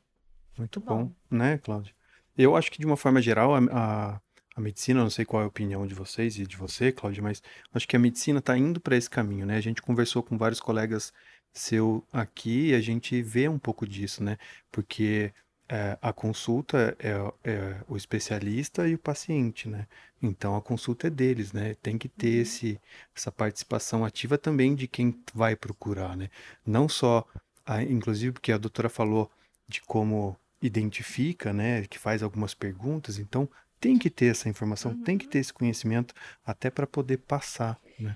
[0.56, 1.96] Muito bom, bom né, Cláudia?
[2.38, 4.22] Eu acho que de uma forma geral, a, a,
[4.56, 7.42] a, medicina, não sei qual é a opinião de vocês e de você, Cláudia, mas
[7.74, 9.58] acho que a medicina está indo para esse caminho, né?
[9.58, 11.12] A gente conversou com vários colegas
[11.52, 14.38] seu aqui e a gente vê um pouco disso, né?
[14.72, 15.34] Porque
[15.70, 17.12] é, a consulta é,
[17.44, 19.86] é, o especialista e o paciente, né?
[20.22, 21.76] Então a consulta é deles, né?
[21.82, 22.42] Tem que ter uhum.
[22.42, 22.82] esse,
[23.16, 26.30] essa participação ativa também de quem vai procurar, né?
[26.66, 27.26] Não só,
[27.66, 29.30] a, inclusive porque a doutora falou
[29.68, 31.86] de como identifica, né?
[31.86, 33.50] Que faz algumas perguntas, então
[33.80, 35.04] tem que ter essa informação, uhum.
[35.04, 36.16] tem que ter esse conhecimento
[36.46, 38.16] até para poder passar, né?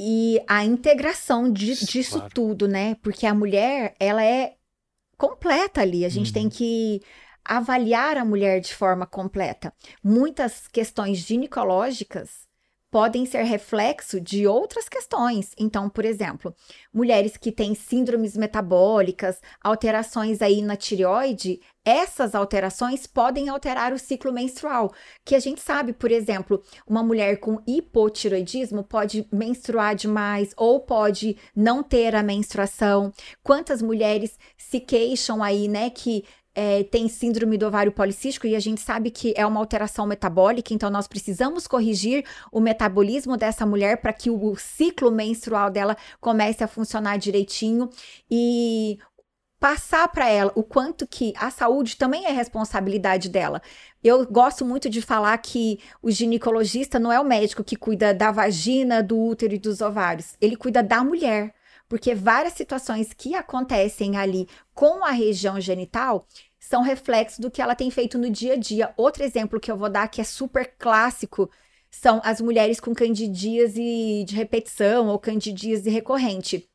[0.00, 2.32] E a integração de, disso claro.
[2.32, 2.96] tudo, né?
[3.02, 4.54] Porque a mulher, ela é
[5.18, 6.04] completa ali.
[6.04, 6.32] A gente uhum.
[6.32, 7.02] tem que
[7.44, 9.72] avaliar a mulher de forma completa.
[10.02, 12.47] Muitas questões ginecológicas
[12.90, 15.52] podem ser reflexo de outras questões.
[15.58, 16.54] Então, por exemplo,
[16.92, 24.32] mulheres que têm síndromes metabólicas, alterações aí na tireoide, essas alterações podem alterar o ciclo
[24.32, 24.92] menstrual,
[25.24, 31.36] que a gente sabe, por exemplo, uma mulher com hipotiroidismo pode menstruar demais ou pode
[31.56, 33.12] não ter a menstruação.
[33.42, 36.24] Quantas mulheres se queixam aí, né, que
[36.60, 40.74] é, tem síndrome do ovário policístico e a gente sabe que é uma alteração metabólica,
[40.74, 46.64] então nós precisamos corrigir o metabolismo dessa mulher para que o ciclo menstrual dela comece
[46.64, 47.88] a funcionar direitinho
[48.28, 48.98] e
[49.60, 53.62] passar para ela o quanto que a saúde também é responsabilidade dela.
[54.02, 58.32] Eu gosto muito de falar que o ginecologista não é o médico que cuida da
[58.32, 61.54] vagina, do útero e dos ovários, ele cuida da mulher
[61.88, 66.26] porque várias situações que acontecem ali com a região genital
[66.58, 68.92] são reflexos do que ela tem feito no dia a dia.
[68.96, 71.50] Outro exemplo que eu vou dar que é super clássico
[71.90, 76.68] são as mulheres com candidíase de repetição ou candidíase recorrente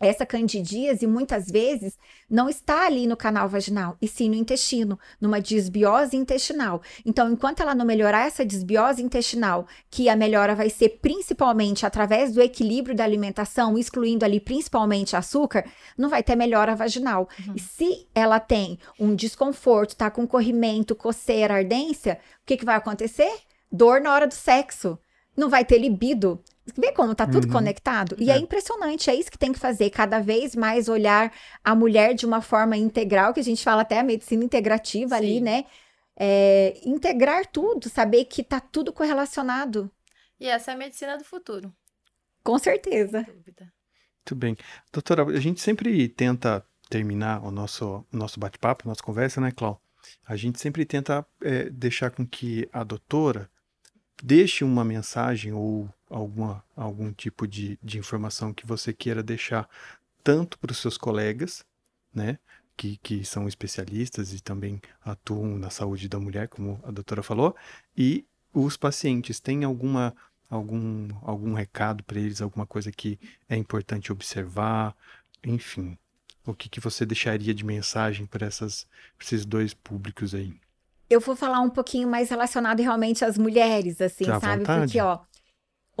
[0.00, 1.98] essa candidíase muitas vezes
[2.28, 6.80] não está ali no canal vaginal, e sim no intestino, numa disbiose intestinal.
[7.04, 12.32] Então, enquanto ela não melhorar essa disbiose intestinal, que a melhora vai ser principalmente através
[12.32, 15.64] do equilíbrio da alimentação, excluindo ali principalmente açúcar,
[15.98, 17.28] não vai ter melhora vaginal.
[17.46, 17.54] Uhum.
[17.56, 22.76] E se ela tem um desconforto, tá com corrimento, coceira, ardência, o que, que vai
[22.76, 23.30] acontecer?
[23.70, 24.98] Dor na hora do sexo.
[25.36, 26.42] Não vai ter libido,
[26.76, 27.52] Vê como tá tudo uhum.
[27.52, 28.16] conectado?
[28.18, 28.34] E é.
[28.34, 28.38] é.
[28.38, 31.32] impressionante, é isso que tem que fazer, cada vez mais olhar
[31.64, 35.14] a mulher de uma forma integral, que a gente fala até a medicina integrativa Sim.
[35.16, 35.64] ali, né?
[36.16, 39.90] É, integrar tudo, saber que tá tudo correlacionado.
[40.38, 41.72] E essa é a medicina do futuro.
[42.42, 43.26] Com certeza.
[43.26, 44.56] Muito bem.
[44.92, 49.80] Doutora, a gente sempre tenta terminar o nosso, nosso bate-papo, nossa conversa, né, Clau?
[50.26, 53.50] A gente sempre tenta é, deixar com que a doutora
[54.22, 59.68] deixe uma mensagem ou alguma, algum tipo de, de informação que você queira deixar
[60.22, 61.64] tanto para os seus colegas,
[62.12, 62.38] né,
[62.76, 67.54] que, que são especialistas e também atuam na saúde da mulher, como a doutora falou,
[67.96, 69.38] e os pacientes.
[69.40, 70.14] Tem alguma
[70.50, 74.94] algum, algum recado para eles, alguma coisa que é importante observar,
[75.44, 75.96] enfim.
[76.44, 80.52] O que, que você deixaria de mensagem para esses dois públicos aí?
[81.08, 84.58] Eu vou falar um pouquinho mais relacionado realmente às mulheres, assim, sabe?
[84.58, 84.84] Vontade.
[84.84, 85.20] Porque, ó,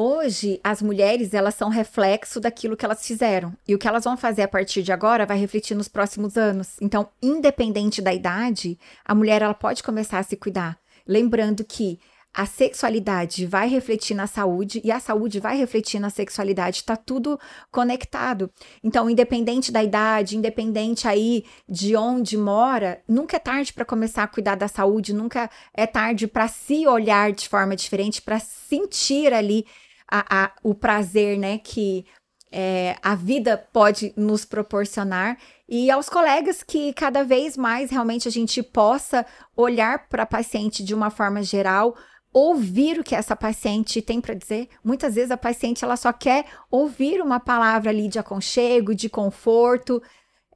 [0.02, 3.52] Hoje, as mulheres, elas são reflexo daquilo que elas fizeram.
[3.68, 6.78] E o que elas vão fazer a partir de agora vai refletir nos próximos anos.
[6.80, 10.78] Então, independente da idade, a mulher ela pode começar a se cuidar.
[11.06, 12.00] Lembrando que
[12.32, 17.38] a sexualidade vai refletir na saúde e a saúde vai refletir na sexualidade, está tudo
[17.70, 18.50] conectado.
[18.82, 24.28] Então, independente da idade, independente aí de onde mora, nunca é tarde para começar a
[24.28, 29.66] cuidar da saúde, nunca é tarde para se olhar de forma diferente, para sentir ali
[30.10, 32.04] a, a, o prazer, né, que
[32.52, 35.38] é, a vida pode nos proporcionar
[35.68, 39.24] e aos colegas que cada vez mais realmente a gente possa
[39.56, 41.96] olhar para a paciente de uma forma geral,
[42.32, 44.68] ouvir o que essa paciente tem para dizer.
[44.82, 50.02] Muitas vezes a paciente ela só quer ouvir uma palavra ali de aconchego, de conforto,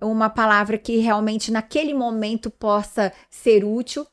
[0.01, 4.05] uma palavra que realmente naquele momento possa ser útil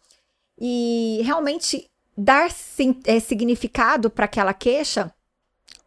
[0.59, 5.11] e realmente dar sim, é, significado para aquela queixa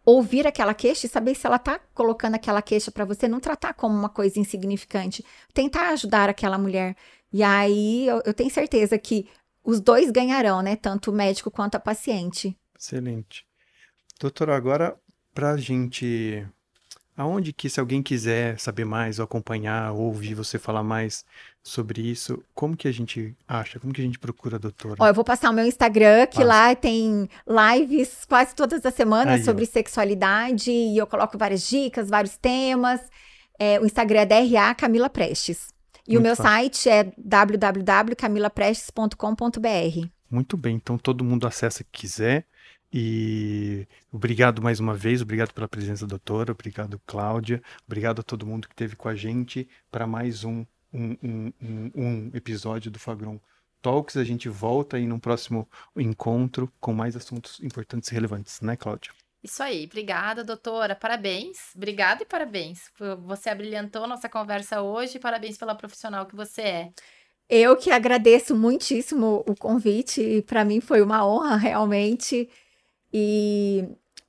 [0.05, 3.75] ouvir aquela queixa e saber se ela está colocando aquela queixa para você, não tratar
[3.75, 6.95] como uma coisa insignificante, tentar ajudar aquela mulher.
[7.33, 9.29] E aí eu, eu tenho certeza que
[9.65, 10.77] os dois ganharão, né?
[10.77, 12.57] Tanto o médico quanto a paciente.
[12.79, 13.47] Excelente.
[14.21, 14.97] Doutora, agora
[15.33, 16.47] para a gente
[17.17, 21.25] aonde que se alguém quiser saber mais, ou acompanhar, ou ouvir você falar mais
[21.65, 23.81] sobre isso, como que a gente acha?
[23.81, 24.97] Como que a gente procura a doutora?
[24.99, 26.47] Ó, eu vou passar o meu Instagram, que Passa.
[26.47, 29.67] lá tem lives quase todas as semanas Aí, sobre ó.
[29.67, 33.01] sexualidade, e eu coloco várias dicas, vários temas.
[33.59, 35.73] É, o Instagram é DRA Camila Prestes.
[36.07, 36.53] E Muito o meu fácil.
[36.53, 40.09] site é www.camilaprestes.com.br.
[40.31, 42.45] Muito bem, então todo mundo acessa que quiser.
[42.93, 48.69] E obrigado mais uma vez, obrigado pela presença, doutora, obrigado, Cláudia, obrigado a todo mundo
[48.69, 50.65] que esteve com a gente para mais um,
[50.95, 53.41] um, um, um, episódio do Fagron
[53.83, 54.17] Talks.
[54.17, 59.13] A gente volta aí num próximo encontro com mais assuntos importantes e relevantes, né, Cláudia?
[59.43, 60.95] Isso aí, obrigada, doutora.
[60.95, 62.91] Parabéns, obrigada e parabéns.
[63.27, 65.19] Você abrilhantou nossa conversa hoje.
[65.19, 66.93] Parabéns pela profissional que você é.
[67.47, 70.43] Eu que agradeço muitíssimo o convite.
[70.47, 72.49] Para mim foi uma honra realmente.
[73.13, 73.87] E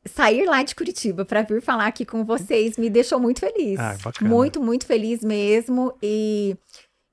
[0.08, 3.80] sair lá de Curitiba para vir falar aqui com vocês me deixou muito feliz.
[3.80, 4.30] Ah, bacana.
[4.30, 5.98] Muito, muito feliz mesmo.
[6.02, 6.58] E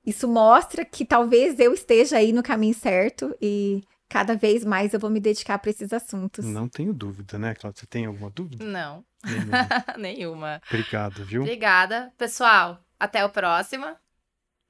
[0.05, 5.01] isso mostra que talvez eu esteja aí no caminho certo e cada vez mais eu
[5.01, 6.45] vou me dedicar para esses assuntos.
[6.45, 7.80] Não tenho dúvida, né, Cláudia?
[7.80, 8.64] Você tem alguma dúvida?
[8.64, 9.05] Não.
[9.24, 9.68] Nenhuma.
[9.97, 10.62] Nenhuma.
[10.66, 11.43] Obrigado, viu?
[11.43, 12.12] Obrigada.
[12.18, 13.86] Pessoal, até o próximo.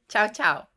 [0.08, 0.71] Tchau, tchau.